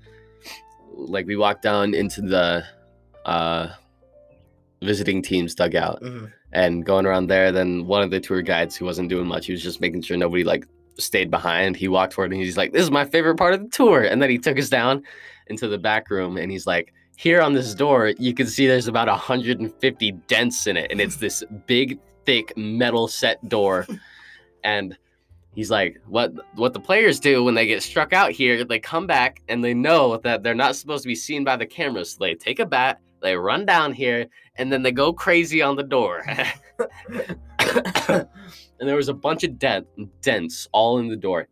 Like 0.95 1.27
we 1.27 1.37
walked 1.37 1.63
down 1.63 1.95
into 1.95 2.21
the 2.23 2.65
uh 3.25 3.69
visiting 4.83 5.23
team's 5.23 5.55
dugout 5.55 6.03
Mhm. 6.03 6.33
and 6.53 6.85
going 6.85 7.07
around 7.07 7.29
there, 7.29 7.53
then 7.53 7.87
one 7.87 8.03
of 8.03 8.11
the 8.11 8.21
tour 8.21 8.43
guides 8.43 8.77
who 8.77 8.85
wasn't 8.85 9.09
doing 9.09 9.27
much, 9.27 9.47
he 9.47 9.53
was 9.53 9.63
just 9.63 9.81
making 9.81 10.03
sure 10.03 10.17
nobody 10.17 10.45
like 10.45 10.67
stayed 10.99 11.31
behind. 11.31 11.77
He 11.77 11.89
walked 11.89 12.13
forward 12.15 12.33
and 12.33 12.41
he's 12.43 12.57
like, 12.57 12.73
This 12.73 12.83
is 12.83 12.91
my 12.91 13.05
favorite 13.05 13.37
part 13.37 13.55
of 13.55 13.61
the 13.63 13.69
tour. 13.69 14.03
And 14.03 14.21
then 14.21 14.29
he 14.31 14.39
took 14.39 14.59
us 14.59 14.69
down 14.69 15.03
into 15.47 15.69
the 15.69 15.79
back 15.79 16.11
room 16.11 16.37
and 16.37 16.51
he's 16.53 16.67
like, 16.67 16.93
Here 17.17 17.41
on 17.41 17.53
this 17.55 17.75
door, 17.75 18.13
you 18.19 18.35
can 18.35 18.47
see 18.47 18.67
there's 18.67 18.89
about 18.89 19.09
150 19.09 20.13
dents 20.29 20.67
in 20.67 20.77
it. 20.77 20.91
And 20.91 21.01
it's 21.01 21.17
this 21.17 21.43
big, 21.67 21.99
thick 22.27 22.53
metal 22.57 23.09
set 23.09 23.49
door. 23.49 23.87
and 24.65 24.97
he's 25.55 25.71
like, 25.71 25.99
What 26.07 26.33
what 26.57 26.73
the 26.75 26.81
players 26.81 27.19
do 27.21 27.43
when 27.45 27.55
they 27.55 27.67
get 27.67 27.83
struck 27.83 28.13
out 28.13 28.33
here, 28.33 28.65
they 28.65 28.79
come 28.79 29.07
back 29.07 29.41
and 29.49 29.63
they 29.65 29.75
know 29.75 30.17
that 30.19 30.43
they're 30.43 30.55
not 30.55 30.77
supposed 30.77 31.03
to 31.05 31.09
be 31.09 31.15
seen 31.15 31.43
by 31.45 31.57
the 31.57 31.67
cameras. 31.67 32.11
So 32.13 32.19
they 32.21 32.35
take 32.35 32.59
a 32.59 32.67
bat, 32.67 33.01
they 33.23 33.37
run 33.37 33.67
down 33.67 33.93
here, 33.93 34.27
and 34.57 34.73
then 34.73 34.83
they 34.83 34.93
go 34.93 35.13
crazy 35.13 35.63
on 35.63 35.77
the 35.77 35.83
door. 35.83 36.25
and 36.29 36.49
there 38.79 38.97
was 38.97 39.09
a 39.09 39.15
bunch 39.15 39.45
of 39.45 39.59
dent, 39.59 39.87
dents 40.21 40.69
all 40.73 40.99
in 40.99 41.09
the 41.09 41.17
door. 41.17 41.49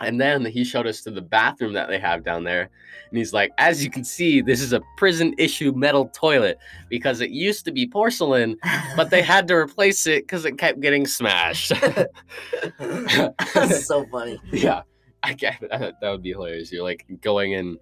And 0.00 0.18
then 0.18 0.46
he 0.46 0.64
showed 0.64 0.86
us 0.86 1.02
to 1.02 1.10
the 1.10 1.20
bathroom 1.20 1.74
that 1.74 1.88
they 1.88 1.98
have 1.98 2.24
down 2.24 2.42
there. 2.42 2.70
And 3.10 3.18
he's 3.18 3.34
like, 3.34 3.50
as 3.58 3.84
you 3.84 3.90
can 3.90 4.02
see, 4.02 4.40
this 4.40 4.62
is 4.62 4.72
a 4.72 4.80
prison 4.96 5.34
issue 5.36 5.72
metal 5.72 6.10
toilet 6.14 6.56
because 6.88 7.20
it 7.20 7.30
used 7.30 7.66
to 7.66 7.72
be 7.72 7.86
porcelain, 7.86 8.56
but 8.96 9.10
they 9.10 9.20
had 9.20 9.46
to 9.48 9.54
replace 9.54 10.06
it 10.06 10.24
because 10.24 10.46
it 10.46 10.56
kept 10.56 10.80
getting 10.80 11.06
smashed. 11.06 11.70
That's 12.78 13.86
so 13.86 14.06
funny. 14.06 14.40
yeah, 14.52 14.82
I 15.22 15.34
get 15.34 15.60
that. 15.60 15.96
That 16.00 16.10
would 16.10 16.22
be 16.22 16.30
hilarious. 16.30 16.72
You're 16.72 16.82
like 16.82 17.04
going 17.20 17.52
in 17.52 17.76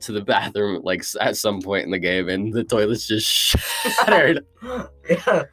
to 0.00 0.12
the 0.12 0.20
bathroom 0.20 0.80
like 0.84 1.04
at 1.20 1.36
some 1.36 1.60
point 1.62 1.84
in 1.84 1.90
the 1.90 1.98
game 1.98 2.28
and 2.28 2.52
the 2.52 2.64
toilet's 2.64 3.06
just 3.06 3.26
shattered. 3.26 4.44
yeah. 5.08 5.42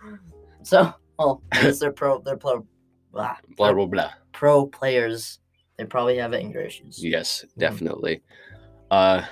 So, 0.63 0.93
well, 1.17 1.41
I 1.51 1.63
guess 1.63 1.79
they're 1.79 1.91
pro. 1.91 2.19
They're 2.21 2.37
pro. 2.37 2.65
Blah, 3.11 3.35
blah 3.57 3.73
blah 3.73 3.85
blah. 3.87 4.11
pro 4.31 4.67
players. 4.67 5.39
They 5.77 5.85
probably 5.85 6.17
have 6.17 6.33
anger 6.35 6.61
issues. 6.61 7.03
Yes, 7.03 7.43
Mhm. 7.55 7.59
definitely. 7.59 8.21
Uh 8.91 9.23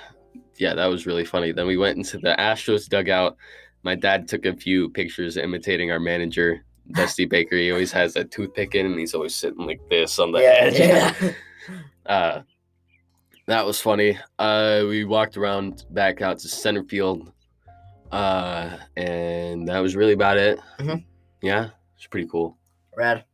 yeah, 0.58 0.74
that 0.74 0.86
was 0.86 1.06
really 1.06 1.24
funny. 1.24 1.52
Then 1.52 1.66
we 1.68 1.76
went 1.76 1.96
into 1.98 2.18
the 2.18 2.34
Astros 2.38 2.88
dugout. 2.88 3.36
My 3.84 3.94
dad 3.94 4.26
took 4.28 4.44
a 4.44 4.56
few 4.56 4.88
pictures 4.90 5.36
imitating 5.36 5.90
our 5.92 6.00
manager, 6.00 6.64
Dusty 6.94 7.24
Baker. 7.26 7.56
He 7.56 7.70
always 7.70 7.92
has 7.92 8.16
a 8.16 8.24
toothpick 8.24 8.74
in 8.74 8.86
and 8.86 8.98
he's 8.98 9.14
always 9.14 9.34
sitting 9.34 9.64
like 9.66 9.80
this 9.88 10.18
on 10.18 10.32
the 10.32 10.40
Yeah, 10.40 10.54
edge. 10.60 10.78
yeah. 10.80 11.32
Uh 12.06 12.42
that 13.50 13.66
was 13.66 13.80
funny. 13.80 14.18
Uh 14.38 14.84
we 14.88 15.04
walked 15.04 15.36
around 15.36 15.84
back 15.90 16.22
out 16.22 16.38
to 16.40 16.48
center 16.48 16.84
field. 16.84 17.32
Uh 18.12 18.76
and 18.96 19.66
that 19.68 19.80
was 19.80 19.94
really 19.96 20.12
about 20.14 20.36
it. 20.38 20.58
Mhm. 20.78 21.04
Yeah, 21.42 21.70
it's 21.96 22.06
pretty 22.06 22.28
cool. 22.28 22.56
Rad. 22.96 23.24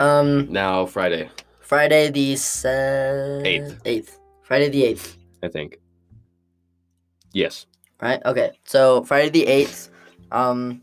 Um, 0.00 0.50
Now 0.50 0.86
Friday, 0.86 1.28
Friday 1.60 2.10
the 2.10 2.34
se- 2.36 3.42
Eighth. 3.44 3.80
Eighth. 3.84 4.18
Friday 4.42 4.68
the 4.70 4.84
eighth. 4.84 5.16
I 5.42 5.48
think. 5.48 5.78
Yes. 7.32 7.66
Right. 8.00 8.20
Okay. 8.24 8.58
So 8.64 9.04
Friday 9.04 9.28
the 9.28 9.46
eighth. 9.46 9.90
Um, 10.32 10.80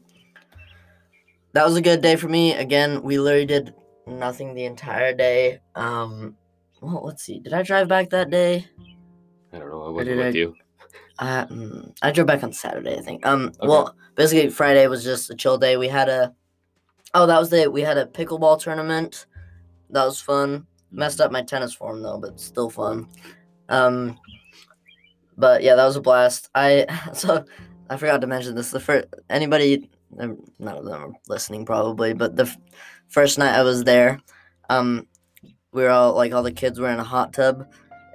that 1.54 1.66
was 1.66 1.76
a 1.76 1.82
good 1.82 2.02
day 2.02 2.16
for 2.16 2.28
me. 2.30 2.54
Again, 2.54 3.02
we 3.02 3.18
literally 3.20 3.48
did 3.48 3.74
nothing 4.06 4.54
the 4.54 4.66
entire 4.66 5.14
day. 5.14 5.60
Um, 5.76 6.38
well, 6.82 7.02
let's 7.06 7.24
see. 7.24 7.40
Did 7.40 7.54
I 7.54 7.64
drive 7.64 7.88
back 7.88 8.10
that 8.12 8.30
day? 8.30 8.68
I 9.54 9.60
don't 9.60 9.70
know. 9.70 9.84
I 9.88 9.90
wasn't 9.90 10.18
with 10.18 10.26
I- 10.28 10.38
you. 10.38 10.56
Uh, 11.20 11.46
mm, 11.48 11.96
I 12.04 12.12
drove 12.12 12.28
back 12.28 12.44
on 12.44 12.54
Saturday, 12.54 12.96
I 12.96 13.02
think. 13.02 13.26
Um, 13.26 13.48
Okay. 13.48 13.68
well, 13.68 13.96
basically 14.16 14.50
Friday 14.52 14.86
was 14.86 15.04
just 15.04 15.32
a 15.32 15.36
chill 15.36 15.58
day. 15.58 15.76
We 15.76 15.88
had 15.88 16.10
a, 16.10 16.32
oh, 17.16 17.26
that 17.26 17.40
was 17.40 17.50
the 17.50 17.72
we 17.72 17.82
had 17.82 17.98
a 17.98 18.06
pickleball 18.06 18.60
tournament. 18.62 19.26
That 19.90 20.06
was 20.06 20.22
fun. 20.22 20.68
Messed 20.92 21.20
up 21.20 21.32
my 21.32 21.42
tennis 21.42 21.74
form 21.74 22.04
though, 22.04 22.20
but 22.20 22.40
still 22.40 22.70
fun. 22.70 23.08
Um, 23.68 24.20
but 25.38 25.64
yeah, 25.64 25.74
that 25.76 25.86
was 25.86 25.96
a 25.96 26.02
blast. 26.02 26.50
I 26.54 26.86
so 27.14 27.44
I 27.90 27.98
forgot 27.98 28.22
to 28.22 28.28
mention 28.28 28.54
this. 28.54 28.70
The 28.70 28.80
first 28.80 29.08
anybody, 29.30 29.90
um, 30.20 30.38
none 30.60 30.78
of 30.78 30.86
them 30.86 31.02
are 31.04 31.12
listening 31.28 31.66
probably, 31.66 32.14
but 32.14 32.36
the 32.36 32.44
f- 32.44 32.58
first 33.08 33.40
night 33.40 33.58
I 33.58 33.64
was 33.64 33.84
there, 33.84 34.20
um, 34.70 35.08
we 35.78 35.84
were 35.84 35.92
all 35.92 36.14
like 36.16 36.34
all 36.34 36.42
the 36.42 36.52
kids 36.52 36.80
were 36.80 36.90
in 36.90 37.00
a 37.00 37.04
hot 37.04 37.34
tub, 37.34 37.68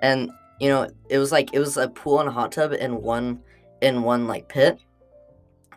and 0.03 0.33
you 0.59 0.69
know 0.69 0.89
it 1.09 1.19
was 1.19 1.31
like 1.31 1.55
it 1.55 1.61
was 1.61 1.77
a 1.77 1.89
pool 1.89 2.19
and 2.19 2.29
a 2.29 2.33
hot 2.33 2.51
tub 2.51 2.73
in 2.73 3.01
one 3.01 3.41
in 3.81 4.03
one 4.03 4.27
like 4.27 4.49
pit, 4.49 4.81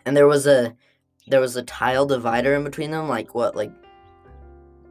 and 0.04 0.16
there 0.16 0.26
was 0.26 0.48
a 0.48 0.74
there 1.28 1.40
was 1.40 1.54
a 1.54 1.62
tile 1.62 2.04
divider 2.04 2.56
in 2.56 2.64
between 2.64 2.90
them, 2.90 3.08
like 3.08 3.36
what 3.36 3.54
like 3.54 3.72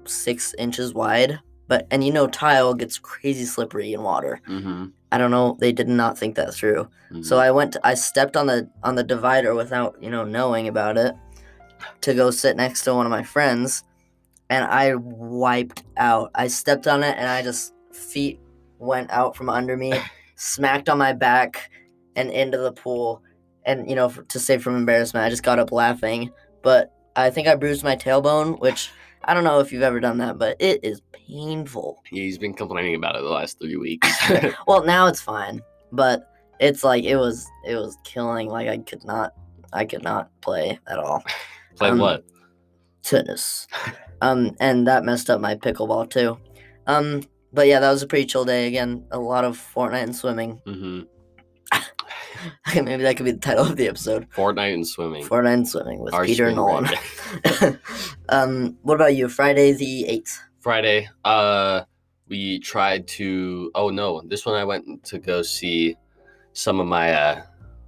six 0.05 0.55
inches 0.57 0.93
wide. 0.93 1.37
But 1.67 1.85
and 1.91 2.01
you 2.01 2.13
know 2.13 2.27
tile 2.27 2.73
gets 2.73 2.97
crazy 2.97 3.43
slippery 3.43 3.93
in 3.93 4.01
water. 4.01 4.39
Mm-hmm. 4.47 4.85
I 5.11 5.17
don't 5.17 5.31
know. 5.31 5.57
They 5.59 5.73
did 5.73 5.89
not 5.89 6.17
think 6.17 6.35
that 6.35 6.53
through. 6.53 6.87
So 7.23 7.37
I 7.39 7.51
went. 7.51 7.73
To, 7.73 7.85
I 7.85 7.93
stepped 7.95 8.37
on 8.37 8.47
the 8.47 8.69
on 8.83 8.95
the 8.95 9.03
divider 9.03 9.53
without 9.53 10.01
you 10.01 10.09
know 10.09 10.23
knowing 10.23 10.69
about 10.69 10.97
it, 10.97 11.13
to 12.01 12.13
go 12.13 12.31
sit 12.31 12.55
next 12.55 12.83
to 12.83 12.93
one 12.93 13.05
of 13.05 13.11
my 13.11 13.23
friends, 13.23 13.83
and 14.49 14.65
I 14.65 14.95
wiped 14.95 15.83
out. 15.97 16.31
I 16.35 16.47
stepped 16.47 16.87
on 16.87 17.03
it 17.03 17.15
and 17.17 17.27
I 17.27 17.41
just 17.41 17.73
feet 17.91 18.39
went 18.79 19.09
out 19.11 19.35
from 19.35 19.49
under 19.49 19.77
me, 19.77 19.93
smacked 20.35 20.89
on 20.89 20.97
my 20.97 21.13
back, 21.13 21.71
and 22.15 22.29
into 22.29 22.57
the 22.57 22.71
pool. 22.71 23.21
And 23.65 23.89
you 23.89 23.95
know, 23.95 24.09
for, 24.09 24.23
to 24.23 24.39
save 24.39 24.61
from 24.61 24.75
embarrassment, 24.75 25.25
I 25.25 25.29
just 25.29 25.43
got 25.43 25.59
up 25.59 25.71
laughing. 25.71 26.31
But 26.61 26.93
I 27.15 27.29
think 27.29 27.47
I 27.47 27.55
bruised 27.55 27.83
my 27.83 27.95
tailbone, 27.95 28.59
which 28.59 28.91
I 29.23 29.33
don't 29.33 29.43
know 29.43 29.59
if 29.59 29.71
you've 29.71 29.81
ever 29.81 29.99
done 29.99 30.17
that, 30.19 30.37
but 30.37 30.55
it 30.59 30.79
is 30.83 31.01
painful. 31.11 32.03
He's 32.09 32.37
been 32.37 32.53
complaining 32.53 32.95
about 32.95 33.15
it 33.15 33.21
the 33.23 33.29
last 33.29 33.59
three 33.59 33.77
weeks. 33.77 34.07
well, 34.67 34.83
now 34.83 35.07
it's 35.07 35.21
fine, 35.21 35.61
but 35.91 36.31
it's 36.59 36.83
like 36.83 37.03
it 37.03 37.15
was 37.15 37.47
it 37.65 37.75
was 37.75 37.97
killing. 38.03 38.49
Like 38.49 38.67
I 38.67 38.77
could 38.77 39.03
not 39.03 39.33
I 39.73 39.85
could 39.85 40.03
not 40.03 40.29
play 40.41 40.79
at 40.87 40.99
all. 40.99 41.23
Played 41.75 41.93
Um, 41.93 41.99
what? 41.99 42.23
Tennis. 43.05 43.67
Um, 44.21 44.55
and 44.59 44.87
that 44.87 45.03
messed 45.03 45.29
up 45.29 45.39
my 45.39 45.55
pickleball 45.55 46.09
too. 46.09 46.37
Um, 46.87 47.23
but 47.53 47.67
yeah, 47.67 47.79
that 47.79 47.91
was 47.91 48.03
a 48.03 48.07
pretty 48.07 48.25
chill 48.25 48.45
day. 48.45 48.67
Again, 48.67 49.05
a 49.11 49.19
lot 49.19 49.45
of 49.45 49.57
Fortnite 49.57 50.03
and 50.03 50.15
swimming. 50.15 50.61
Mm-hmm. 50.65 51.01
Maybe 52.83 53.03
that 53.03 53.17
could 53.17 53.25
be 53.25 53.31
the 53.31 53.39
title 53.39 53.65
of 53.65 53.75
the 53.75 53.87
episode. 53.87 54.29
Fortnite 54.29 54.73
and 54.73 54.87
swimming. 54.87 55.23
Fortnite 55.23 55.53
and 55.53 55.67
swimming 55.67 55.99
with 55.99 56.13
Our 56.13 56.25
Peter 56.25 56.51
Nolan. 56.51 56.89
um, 58.29 58.77
what 58.81 58.95
about 58.95 59.15
you? 59.15 59.29
Friday 59.29 59.71
the 59.71 60.05
eighth. 60.05 60.41
Friday, 60.59 61.07
uh, 61.23 61.83
we 62.27 62.59
tried 62.59 63.07
to. 63.09 63.71
Oh 63.75 63.89
no, 63.89 64.21
this 64.25 64.45
one 64.45 64.55
I 64.55 64.63
went 64.63 65.03
to 65.05 65.19
go 65.19 65.41
see 65.41 65.95
some 66.53 66.79
of 66.79 66.87
my 66.87 67.13
uh, 67.13 67.43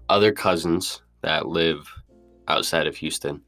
other 0.10 0.32
cousins 0.32 1.02
that 1.22 1.48
live 1.48 1.88
outside 2.48 2.88
of 2.88 2.96
Houston, 2.98 3.42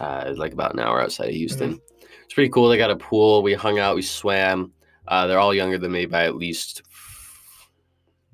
uh, 0.00 0.32
like 0.36 0.52
about 0.52 0.72
an 0.74 0.80
hour 0.80 1.00
outside 1.02 1.28
of 1.28 1.34
Houston. 1.34 1.80
It's 2.24 2.34
pretty 2.34 2.50
cool. 2.50 2.68
They 2.68 2.76
got 2.76 2.90
a 2.90 2.96
pool. 2.96 3.42
We 3.42 3.54
hung 3.54 3.78
out. 3.78 3.96
We 3.96 4.02
swam. 4.02 4.72
Uh, 5.08 5.26
they're 5.26 5.38
all 5.38 5.54
younger 5.54 5.78
than 5.78 5.92
me 5.92 6.06
by 6.06 6.24
at 6.24 6.36
least 6.36 6.82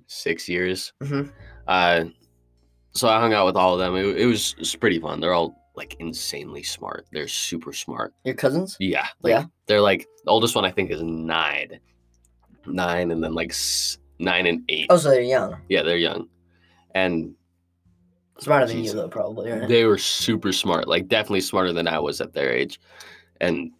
six 0.07 0.49
years. 0.49 0.93
Mhm. 1.03 1.33
Uh, 1.67 2.05
so 2.93 3.09
I 3.09 3.21
hung 3.21 3.33
out 3.33 3.47
with 3.47 3.57
all 3.57 3.75
of 3.75 3.79
them. 3.81 3.97
It, 3.97 4.19
it 4.19 4.27
was, 4.27 4.53
it 4.53 4.59
was 4.61 4.77
pretty 4.77 4.99
fun. 4.99 5.21
They're 5.21 5.33
all 5.33 5.55
like 5.75 5.97
insanely 6.01 6.63
smart. 6.63 7.07
They're 7.13 7.29
super 7.29 7.73
smart. 7.73 8.15
Your 8.25 8.35
cousins? 8.35 8.77
Yeah. 8.79 9.07
Like, 9.23 9.31
Yeah. 9.31 9.45
They're 9.67 9.81
like 9.81 10.07
the 10.25 10.31
oldest 10.31 10.55
one 10.55 10.65
I 10.65 10.71
think 10.71 10.91
is 10.91 11.03
nine, 11.03 11.79
nine, 12.67 13.11
and 13.11 13.23
then 13.25 13.35
like 13.35 13.51
s- 13.53 13.99
nine 14.19 14.47
and 14.47 14.63
eight. 14.69 14.87
Oh, 14.91 14.97
so 14.99 15.11
they're 15.11 15.23
young. 15.23 15.57
Yeah, 15.69 15.83
they're 15.83 15.97
young, 15.97 16.29
and 16.95 17.35
Smarter 18.43 18.67
than 18.67 18.85
you 18.85 18.93
though, 18.93 19.09
probably. 19.09 19.51
Right? 19.51 19.69
they 19.69 19.85
were 19.85 19.99
super 19.99 20.53
smart. 20.53 20.89
Like 20.89 21.09
definitely 21.09 21.41
smarter 21.43 21.73
than 21.73 21.87
I 21.89 21.99
was 21.99 22.21
at 22.21 22.33
their 22.33 22.51
age, 22.53 22.81
and 23.41 23.71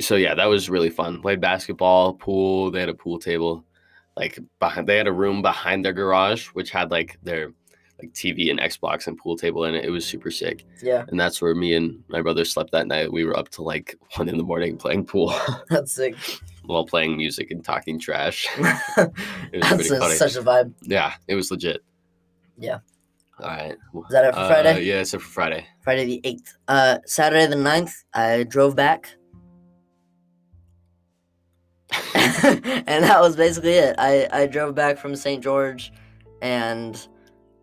so 0.00 0.16
yeah, 0.16 0.34
that 0.34 0.46
was 0.46 0.68
really 0.68 0.90
fun. 0.90 1.22
Played 1.22 1.40
basketball, 1.40 2.14
pool. 2.14 2.70
They 2.70 2.80
had 2.80 2.88
a 2.88 2.94
pool 2.94 3.18
table, 3.18 3.64
like 4.16 4.38
behind. 4.60 4.86
They 4.88 4.96
had 4.96 5.06
a 5.06 5.12
room 5.12 5.40
behind 5.42 5.84
their 5.84 5.92
garage, 5.92 6.48
which 6.48 6.70
had 6.70 6.90
like 6.90 7.18
their 7.22 7.52
like 8.00 8.12
TV 8.12 8.50
and 8.50 8.58
Xbox 8.58 9.06
and 9.06 9.16
pool 9.16 9.36
table 9.36 9.64
in 9.66 9.74
it. 9.76 9.84
It 9.84 9.90
was 9.90 10.04
super 10.04 10.30
sick, 10.30 10.64
yeah, 10.82 11.04
and 11.08 11.18
that's 11.18 11.40
where 11.40 11.54
me 11.54 11.74
and 11.74 12.02
my 12.08 12.20
brother 12.20 12.44
slept 12.44 12.72
that 12.72 12.86
night. 12.88 13.12
We 13.12 13.24
were 13.24 13.38
up 13.38 13.48
to 13.50 13.62
like 13.62 13.96
one 14.16 14.28
in 14.28 14.36
the 14.36 14.42
morning 14.44 14.76
playing 14.76 15.06
pool 15.06 15.32
that's 15.70 15.92
sick. 15.92 16.16
while 16.64 16.84
playing 16.84 17.16
music 17.16 17.50
and 17.52 17.64
talking 17.64 17.98
trash. 17.98 18.48
It 18.58 18.58
was 18.98 19.12
that's 19.62 19.74
pretty 19.76 19.94
a- 19.94 19.98
funny. 20.00 20.14
such 20.16 20.36
a 20.36 20.42
vibe. 20.42 20.74
Yeah, 20.82 21.14
it 21.28 21.36
was 21.36 21.50
legit. 21.50 21.82
Yeah. 22.58 22.78
All 23.40 23.48
right. 23.48 23.72
Is 23.72 23.78
that 24.10 24.24
it 24.26 24.34
for 24.34 24.40
Uh, 24.40 24.48
Friday? 24.48 24.82
yeah, 24.84 25.00
it's 25.00 25.12
it 25.14 25.20
for 25.20 25.28
Friday. 25.28 25.66
Friday 25.82 26.04
the 26.06 26.20
8th. 26.24 26.54
Uh, 26.68 26.98
Saturday 27.06 27.46
the 27.46 27.56
9th, 27.56 27.92
I 28.14 28.44
drove 28.44 28.76
back. 28.76 29.08
and 32.14 33.04
that 33.04 33.20
was 33.20 33.36
basically 33.36 33.74
it. 33.74 33.94
I, 33.98 34.28
I 34.32 34.46
drove 34.46 34.74
back 34.74 34.98
from 34.98 35.14
St. 35.16 35.42
George 35.42 35.92
and 36.42 37.06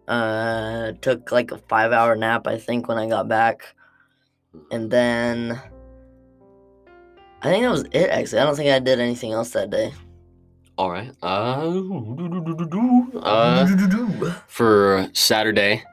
uh, 0.07 0.93
took 1.01 1.31
like 1.31 1.51
a 1.51 1.57
five 1.57 1.91
hour 1.91 2.15
nap, 2.15 2.47
I 2.47 2.57
think, 2.57 2.87
when 2.87 2.97
I 2.97 3.07
got 3.07 3.27
back. 3.27 3.75
And 4.71 4.91
then 4.91 5.59
I 7.41 7.49
think 7.49 7.63
that 7.63 7.71
was 7.71 7.85
it, 7.91 8.09
actually. 8.09 8.39
I 8.39 8.45
don't 8.45 8.55
think 8.55 8.69
I 8.71 8.79
did 8.79 8.99
anything 8.99 9.31
else 9.31 9.51
that 9.51 9.69
day. 9.69 9.93
All 10.81 10.89
right. 10.89 11.11
Uh, 11.21 11.79
uh, 13.21 13.67
for 14.47 15.07
Saturday, 15.13 15.83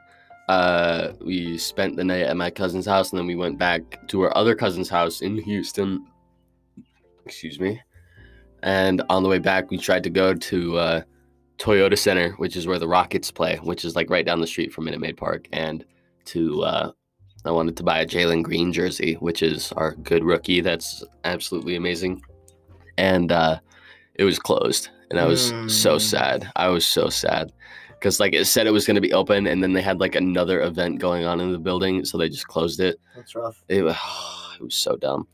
uh, 0.47 1.11
we 1.23 1.59
spent 1.59 1.95
the 1.95 2.03
night 2.03 2.23
at 2.23 2.35
my 2.35 2.49
cousin's 2.49 2.87
house, 2.87 3.11
and 3.11 3.19
then 3.19 3.27
we 3.27 3.35
went 3.35 3.59
back 3.59 4.07
to 4.07 4.21
our 4.23 4.35
other 4.35 4.55
cousin's 4.55 4.89
house 4.89 5.21
in 5.21 5.37
Houston. 5.43 6.07
Excuse 7.23 7.59
me. 7.59 7.79
And 8.63 9.03
on 9.11 9.21
the 9.21 9.29
way 9.29 9.37
back, 9.37 9.69
we 9.69 9.77
tried 9.77 10.01
to 10.05 10.09
go 10.09 10.33
to 10.33 10.77
uh, 10.79 11.01
Toyota 11.59 11.95
Center, 11.95 12.31
which 12.37 12.55
is 12.55 12.65
where 12.65 12.79
the 12.79 12.87
Rockets 12.87 13.29
play, 13.29 13.57
which 13.57 13.85
is 13.85 13.95
like 13.95 14.09
right 14.09 14.25
down 14.25 14.41
the 14.41 14.47
street 14.47 14.73
from 14.73 14.85
Minute 14.85 15.01
Maid 15.01 15.17
Park, 15.17 15.47
and 15.53 15.85
to 16.25 16.63
uh, 16.63 16.91
I 17.45 17.51
wanted 17.51 17.77
to 17.77 17.83
buy 17.83 17.99
a 17.99 18.07
Jalen 18.07 18.41
Green 18.41 18.73
jersey, 18.73 19.13
which 19.19 19.43
is 19.43 19.71
our 19.73 19.93
good 19.93 20.23
rookie. 20.23 20.61
That's 20.61 21.03
absolutely 21.25 21.75
amazing. 21.75 22.23
And 22.97 23.31
uh, 23.31 23.59
it 24.19 24.23
was 24.25 24.37
closed, 24.37 24.89
and 25.09 25.19
I 25.19 25.25
was 25.25 25.41
so 25.67 25.95
Mm. 25.95 26.01
sad. 26.01 26.51
I 26.55 26.67
was 26.67 26.85
so 26.85 27.09
sad 27.09 27.51
because 27.91 28.19
like 28.19 28.33
it 28.33 28.45
said 28.45 28.67
it 28.67 28.71
was 28.71 28.85
going 28.85 28.95
to 28.95 29.01
be 29.09 29.13
open, 29.13 29.47
and 29.47 29.63
then 29.63 29.73
they 29.73 29.81
had 29.81 29.99
like 29.99 30.15
another 30.15 30.61
event 30.61 30.99
going 30.99 31.23
on 31.25 31.39
in 31.39 31.51
the 31.51 31.57
building, 31.59 32.05
so 32.05 32.17
they 32.17 32.29
just 32.29 32.47
closed 32.47 32.79
it. 32.79 32.97
That's 33.15 33.33
rough. 33.35 33.63
It 33.69 33.81
was, 33.83 33.95
it 34.59 34.63
was 34.63 34.75
so 34.75 34.95
dumb. 34.97 35.27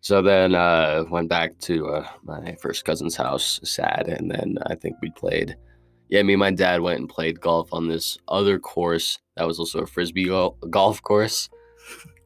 So 0.00 0.20
then 0.20 0.54
uh, 0.54 1.04
went 1.10 1.28
back 1.30 1.56
to 1.60 1.74
uh, 1.88 2.06
my 2.24 2.56
first 2.60 2.84
cousin's 2.84 3.16
house, 3.16 3.58
sad, 3.64 4.08
and 4.08 4.30
then 4.30 4.58
I 4.66 4.74
think 4.74 4.96
we 5.00 5.10
played. 5.10 5.56
Yeah, 6.10 6.22
me 6.22 6.34
and 6.34 6.40
my 6.40 6.50
dad 6.50 6.82
went 6.82 7.00
and 7.00 7.08
played 7.08 7.40
golf 7.40 7.72
on 7.72 7.88
this 7.88 8.18
other 8.28 8.58
course 8.58 9.18
that 9.36 9.46
was 9.46 9.58
also 9.58 9.80
a 9.80 9.86
frisbee 9.86 10.26
gol- 10.26 10.58
golf 10.70 11.02
course, 11.02 11.48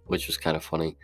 which 0.07 0.27
was 0.27 0.37
kind 0.37 0.57
of 0.57 0.65
funny 0.65 0.97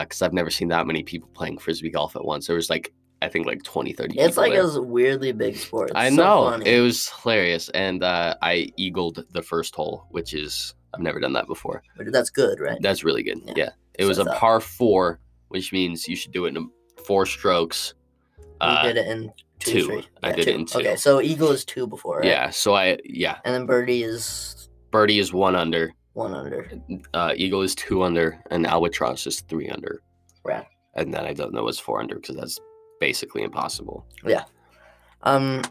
because 0.00 0.20
I've 0.20 0.34
never 0.34 0.50
seen 0.50 0.68
that 0.68 0.86
many 0.86 1.02
people 1.02 1.28
playing 1.32 1.58
frisbee 1.58 1.90
golf 1.90 2.14
at 2.14 2.24
once. 2.24 2.46
There 2.46 2.56
was 2.56 2.68
like 2.68 2.92
I 3.22 3.28
think 3.28 3.46
like 3.46 3.62
20, 3.62 3.92
30 3.92 4.18
It's 4.18 4.36
like 4.36 4.52
there. 4.52 4.62
a 4.62 4.80
weirdly 4.82 5.32
big 5.32 5.56
sport. 5.56 5.90
It's 5.90 5.98
I 5.98 6.08
so 6.10 6.16
know 6.16 6.50
funny. 6.50 6.68
it 6.68 6.80
was 6.80 7.08
hilarious, 7.22 7.68
and 7.70 8.02
uh, 8.02 8.34
I 8.42 8.72
eagled 8.76 9.24
the 9.30 9.42
first 9.42 9.74
hole, 9.74 10.06
which 10.10 10.34
is 10.34 10.74
I've 10.94 11.00
never 11.00 11.20
done 11.20 11.32
that 11.34 11.46
before. 11.46 11.82
But 11.96 12.12
that's 12.12 12.30
good, 12.30 12.60
right? 12.60 12.78
That's 12.80 13.04
really 13.04 13.22
good. 13.22 13.40
Yeah. 13.46 13.52
Yeah, 13.56 13.70
it 13.94 14.04
was 14.04 14.18
a 14.18 14.24
up. 14.30 14.36
par 14.36 14.60
four, 14.60 15.20
which 15.48 15.72
means 15.72 16.06
you 16.08 16.16
should 16.16 16.32
do 16.32 16.44
it 16.46 16.56
in 16.56 16.68
four 17.06 17.24
strokes. 17.26 17.94
You 18.38 18.46
Uh, 18.60 18.82
did 18.84 18.96
it 18.98 19.06
in 19.06 19.32
two. 19.58 19.72
two. 19.72 19.80
straight- 19.84 20.08
I 20.22 20.28
yeah, 20.30 20.36
did 20.36 20.48
it 20.48 20.54
in 20.54 20.66
two. 20.66 20.78
Okay, 20.80 20.96
so 20.96 21.20
eagle 21.20 21.50
is 21.50 21.64
two 21.64 21.86
before, 21.86 22.18
right? 22.18 22.26
Yeah, 22.26 22.50
so 22.50 22.74
I 22.74 22.98
yeah, 23.04 23.38
And 23.44 23.54
then 23.54 23.66
birdie 23.66 24.02
is 24.02 24.68
birdie 24.90 25.18
is 25.18 25.32
one 25.32 25.56
under, 25.56 25.92
one 26.12 26.34
under. 26.34 26.68
uh, 27.14 27.32
eagle 27.36 27.62
is 27.62 27.74
two 27.74 28.02
under, 28.02 28.38
and 28.50 28.66
albatross 28.66 29.26
is 29.26 29.40
three 29.42 29.68
under. 29.70 30.02
Right. 30.44 30.66
And 30.94 31.14
then 31.14 31.24
I 31.24 31.32
don't 31.32 31.54
know 31.54 31.62
what's 31.64 31.78
four 31.78 32.00
under 32.00 32.16
because 32.16 32.36
that's 32.36 32.60
basically 33.06 33.42
impossible. 33.42 34.06
Yeah. 34.24 34.44
Um, 35.22 35.62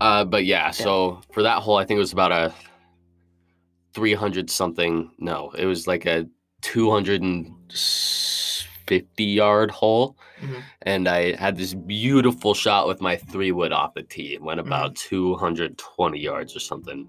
Uh, 0.00 0.24
but 0.24 0.44
yeah, 0.44 0.72
so 0.72 1.20
for 1.32 1.42
that 1.44 1.62
hole, 1.62 1.76
I 1.76 1.84
think 1.84 1.98
it 1.98 2.06
was 2.08 2.12
about 2.12 2.32
a 2.32 2.52
300 3.94 4.50
something. 4.50 5.12
No, 5.18 5.52
it 5.56 5.66
was 5.66 5.86
like 5.86 6.04
a 6.04 6.26
250 6.62 9.24
yard 9.24 9.70
hole. 9.70 10.16
Mhm. 10.42 10.62
And 10.82 11.08
I 11.08 11.36
had 11.36 11.56
this 11.56 11.74
beautiful 11.74 12.54
shot 12.54 12.88
with 12.88 13.00
my 13.00 13.14
three 13.16 13.52
wood 13.52 13.70
off 13.72 13.94
the 13.94 14.02
tee. 14.02 14.34
It 14.34 14.42
went 14.42 14.58
about 14.60 14.96
220 14.96 16.18
yards 16.18 16.56
or 16.56 16.60
something. 16.60 17.08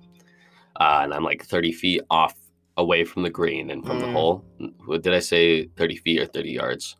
Uh, 0.79 0.99
and 1.03 1.11
I'm 1.13 1.23
like 1.23 1.43
30 1.43 1.71
feet 1.71 2.01
off 2.11 2.35
away 2.77 3.03
from 3.03 3.23
the 3.23 3.29
green 3.31 3.71
and 3.71 3.83
from 3.85 3.99
the 3.99 4.05
Mm. 4.07 4.13
hole. 4.13 4.43
What 4.85 5.01
Did 5.01 5.13
I 5.15 5.19
say 5.19 5.65
30 5.77 5.95
feet 5.97 6.19
or 6.21 6.25
30 6.27 6.51
yards? 6.51 6.95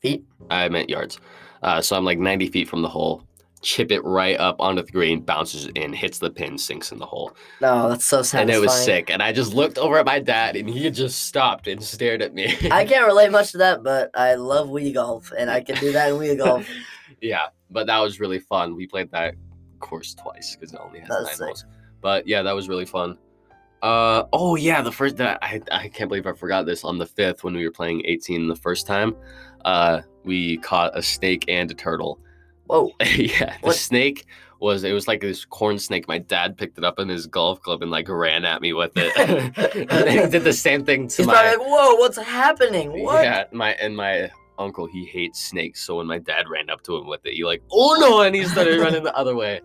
feet. 0.00 0.24
I 0.50 0.68
meant 0.68 0.90
yards. 0.90 1.20
Uh, 1.62 1.80
so 1.80 1.96
I'm 1.96 2.04
like 2.04 2.18
90 2.18 2.48
feet 2.48 2.68
from 2.68 2.82
the 2.82 2.88
hole. 2.88 3.22
Chip 3.62 3.92
it 3.92 4.02
right 4.04 4.38
up 4.40 4.56
onto 4.58 4.82
the 4.82 4.90
green, 4.90 5.20
bounces 5.20 5.68
in, 5.76 5.92
hits 5.92 6.18
the 6.18 6.30
pin, 6.30 6.58
sinks 6.58 6.90
in 6.90 6.98
the 6.98 7.06
hole. 7.06 7.32
No, 7.60 7.88
that's 7.88 8.04
so 8.04 8.22
sad. 8.22 8.42
And 8.42 8.50
it 8.50 8.60
was 8.60 8.72
sick. 8.72 9.08
And 9.08 9.22
I 9.22 9.30
just 9.30 9.54
looked 9.54 9.78
over 9.78 9.98
at 9.98 10.06
my 10.06 10.18
dad 10.18 10.56
and 10.56 10.68
he 10.68 10.90
just 10.90 11.26
stopped 11.26 11.68
and 11.68 11.80
stared 11.80 12.22
at 12.22 12.34
me. 12.34 12.56
I 12.72 12.84
can't 12.88 13.06
relate 13.06 13.30
much 13.30 13.52
to 13.52 13.58
that, 13.58 13.84
but 13.84 14.10
I 14.14 14.34
love 14.34 14.68
Wii 14.68 14.94
golf, 14.94 15.32
and 15.38 15.48
I 15.48 15.60
can 15.60 15.76
do 15.76 15.92
that 15.92 16.10
in 16.10 16.16
Wii 16.16 16.38
golf. 16.38 16.66
yeah, 17.20 17.46
but 17.70 17.86
that 17.86 17.98
was 18.00 18.18
really 18.18 18.40
fun. 18.40 18.74
We 18.74 18.88
played 18.88 19.12
that 19.12 19.34
course 19.78 20.14
twice 20.14 20.56
because 20.56 20.72
it 20.72 20.80
only 20.82 21.00
has 21.00 21.08
nine 21.08 21.26
sick. 21.26 21.44
holes. 21.44 21.64
But 22.00 22.26
yeah, 22.26 22.42
that 22.42 22.52
was 22.52 22.68
really 22.68 22.86
fun. 22.86 23.16
Uh 23.82 24.24
oh 24.32 24.54
yeah, 24.54 24.80
the 24.80 24.92
first 24.92 25.16
that 25.16 25.38
I 25.42 25.60
I 25.70 25.88
can't 25.88 26.08
believe 26.08 26.26
I 26.26 26.32
forgot 26.32 26.66
this 26.66 26.84
on 26.84 26.98
the 26.98 27.06
fifth 27.06 27.42
when 27.42 27.54
we 27.54 27.64
were 27.64 27.72
playing 27.72 28.02
18 28.04 28.48
the 28.48 28.56
first 28.56 28.86
time. 28.86 29.16
Uh 29.64 30.02
we 30.24 30.58
caught 30.58 30.96
a 30.96 31.02
snake 31.02 31.44
and 31.48 31.70
a 31.70 31.74
turtle. 31.74 32.18
Whoa, 32.66 32.90
yeah, 33.00 33.56
the 33.60 33.66
What? 33.68 33.76
snake 33.76 34.26
was 34.60 34.84
it 34.84 34.92
was 34.92 35.08
like 35.08 35.20
this 35.20 35.44
corn 35.44 35.78
snake. 35.78 36.06
My 36.06 36.18
dad 36.18 36.56
picked 36.56 36.78
it 36.78 36.84
up 36.84 36.98
in 37.00 37.08
his 37.08 37.26
golf 37.26 37.60
club 37.60 37.82
and 37.82 37.90
like 37.90 38.08
ran 38.08 38.44
at 38.44 38.62
me 38.62 38.72
with 38.72 38.92
it. 38.96 39.16
and 39.90 40.08
he 40.08 40.26
did 40.30 40.44
the 40.44 40.52
same 40.52 40.84
thing 40.84 41.08
to 41.08 41.16
he's 41.16 41.26
my 41.26 41.32
like, 41.56 41.58
"Whoa, 41.58 41.96
what's 41.96 42.16
happening? 42.18 43.02
What?" 43.02 43.24
yeah, 43.24 43.44
my 43.52 43.72
and 43.72 43.96
my 43.96 44.30
uncle 44.58 44.86
he 44.86 45.04
hates 45.04 45.40
snakes. 45.40 45.84
So 45.84 45.96
when 45.96 46.06
my 46.06 46.18
dad 46.18 46.48
ran 46.48 46.70
up 46.70 46.82
to 46.84 46.96
him 46.96 47.08
with 47.08 47.26
it, 47.26 47.34
he 47.34 47.44
like, 47.44 47.62
oh 47.72 47.96
no, 47.98 48.20
and 48.22 48.34
he 48.36 48.44
started 48.44 48.80
running 48.80 49.02
the 49.02 49.16
other 49.16 49.34
way. 49.34 49.60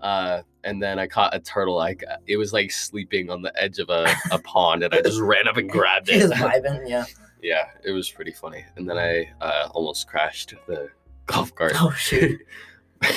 Uh, 0.00 0.42
and 0.64 0.82
then 0.82 0.98
I 0.98 1.06
caught 1.06 1.34
a 1.34 1.40
turtle. 1.40 1.76
Like 1.76 2.02
it 2.26 2.36
was 2.38 2.52
like 2.54 2.70
sleeping 2.70 3.28
on 3.30 3.42
the 3.42 3.52
edge 3.62 3.78
of 3.78 3.90
a, 3.90 4.12
a 4.30 4.38
pond, 4.38 4.82
and 4.82 4.94
I 4.94 5.02
just 5.02 5.20
ran 5.20 5.46
up 5.46 5.58
and 5.58 5.68
grabbed 5.68 6.08
it. 6.10 6.30
vibing, 6.30 6.88
yeah. 6.88 7.04
Yeah, 7.42 7.66
it 7.84 7.90
was 7.90 8.10
pretty 8.10 8.32
funny. 8.32 8.64
And 8.76 8.88
then 8.88 8.98
I 8.98 9.30
uh, 9.40 9.68
almost 9.72 10.06
crashed 10.06 10.54
the 10.66 10.88
golf 11.26 11.54
cart. 11.56 11.72
Oh 11.76 11.90
shoot. 11.92 12.40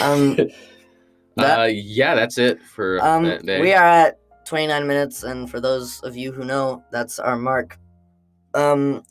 Um, 0.01 0.35
that- 1.37 1.59
uh, 1.59 1.63
yeah, 1.65 2.15
that's 2.15 2.37
it 2.37 2.61
for 2.61 2.99
um, 3.05 3.23
that 3.23 3.45
day. 3.45 3.61
we 3.61 3.73
are 3.73 3.83
at 3.83 4.19
29 4.45 4.87
minutes, 4.87 5.23
and 5.23 5.49
for 5.49 5.59
those 5.59 6.01
of 6.01 6.15
you 6.15 6.31
who 6.31 6.43
know, 6.43 6.83
that's 6.91 7.19
our 7.19 7.35
mark. 7.37 7.77
Um, 8.53 9.03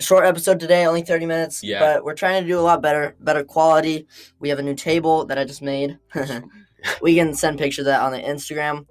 short 0.00 0.24
episode 0.24 0.60
today, 0.60 0.86
only 0.86 1.02
30 1.02 1.26
minutes. 1.26 1.62
Yeah. 1.62 1.80
But 1.80 2.04
we're 2.04 2.14
trying 2.14 2.42
to 2.42 2.48
do 2.48 2.58
a 2.58 2.62
lot 2.62 2.80
better, 2.80 3.16
better 3.20 3.44
quality. 3.44 4.06
We 4.38 4.48
have 4.48 4.58
a 4.58 4.62
new 4.62 4.74
table 4.74 5.24
that 5.26 5.38
I 5.38 5.44
just 5.44 5.62
made. 5.62 5.98
we 7.02 7.16
can 7.16 7.34
send 7.34 7.58
pictures 7.58 7.80
of 7.80 7.86
that 7.86 8.00
on 8.02 8.12
the 8.12 8.20
Instagram. 8.20 8.86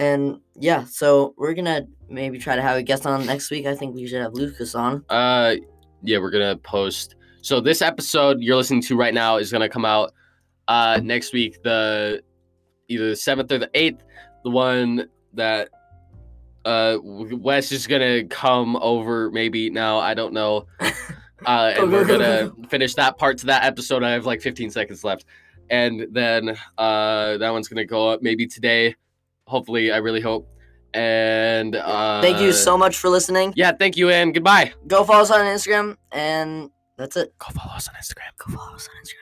And 0.00 0.40
yeah, 0.56 0.84
so 0.84 1.34
we're 1.36 1.52
gonna 1.52 1.86
maybe 2.08 2.38
try 2.38 2.56
to 2.56 2.62
have 2.62 2.78
a 2.78 2.82
guest 2.82 3.04
on 3.04 3.26
next 3.26 3.50
week. 3.50 3.66
I 3.66 3.76
think 3.76 3.94
we 3.94 4.06
should 4.06 4.22
have 4.22 4.32
Lucas 4.32 4.74
on. 4.74 5.04
Uh, 5.10 5.56
yeah, 6.02 6.16
we're 6.16 6.30
gonna 6.30 6.56
post. 6.56 7.16
So 7.42 7.60
this 7.60 7.82
episode 7.82 8.40
you're 8.40 8.56
listening 8.56 8.80
to 8.84 8.96
right 8.96 9.12
now 9.12 9.36
is 9.36 9.52
gonna 9.52 9.68
come 9.68 9.84
out 9.84 10.12
uh 10.68 11.00
next 11.04 11.34
week, 11.34 11.62
the 11.62 12.22
either 12.88 13.10
the 13.10 13.16
seventh 13.16 13.52
or 13.52 13.58
the 13.58 13.70
eighth. 13.74 14.02
The 14.42 14.48
one 14.48 15.06
that 15.34 15.68
uh 16.64 16.96
Wes 17.02 17.70
is 17.70 17.86
gonna 17.86 18.24
come 18.24 18.76
over 18.76 19.30
maybe 19.30 19.68
now. 19.68 19.98
I 19.98 20.14
don't 20.14 20.32
know. 20.32 20.66
Uh, 21.46 21.72
and 21.78 21.90
we're 21.90 22.04
gonna 22.04 22.52
finish 22.68 22.92
that 22.92 23.16
part 23.16 23.38
to 23.38 23.46
that 23.46 23.64
episode. 23.64 24.02
I 24.02 24.10
have 24.10 24.26
like 24.26 24.42
15 24.42 24.70
seconds 24.70 25.04
left, 25.04 25.24
and 25.70 26.06
then 26.10 26.54
uh 26.76 27.38
that 27.38 27.48
one's 27.50 27.66
gonna 27.66 27.86
go 27.86 28.10
up 28.10 28.20
maybe 28.20 28.46
today. 28.46 28.94
Hopefully, 29.50 29.90
I 29.90 29.98
really 29.98 30.20
hope. 30.20 30.48
And 30.94 31.76
uh, 31.76 32.20
Thank 32.22 32.40
you 32.40 32.52
so 32.52 32.78
much 32.78 32.96
for 32.98 33.08
listening. 33.08 33.52
Yeah, 33.56 33.72
thank 33.72 33.96
you, 33.96 34.10
and 34.10 34.32
goodbye. 34.32 34.72
Go 34.86 35.04
follow 35.04 35.22
us 35.22 35.30
on 35.30 35.40
Instagram, 35.40 35.96
and 36.12 36.70
that's 36.96 37.16
it. 37.16 37.32
Go 37.38 37.48
follow 37.58 37.74
us 37.74 37.88
on 37.88 37.94
Instagram. 37.94 38.30
Go 38.38 38.56
follow 38.56 38.74
us 38.74 38.88
on 38.88 38.94
Instagram. 39.04 39.19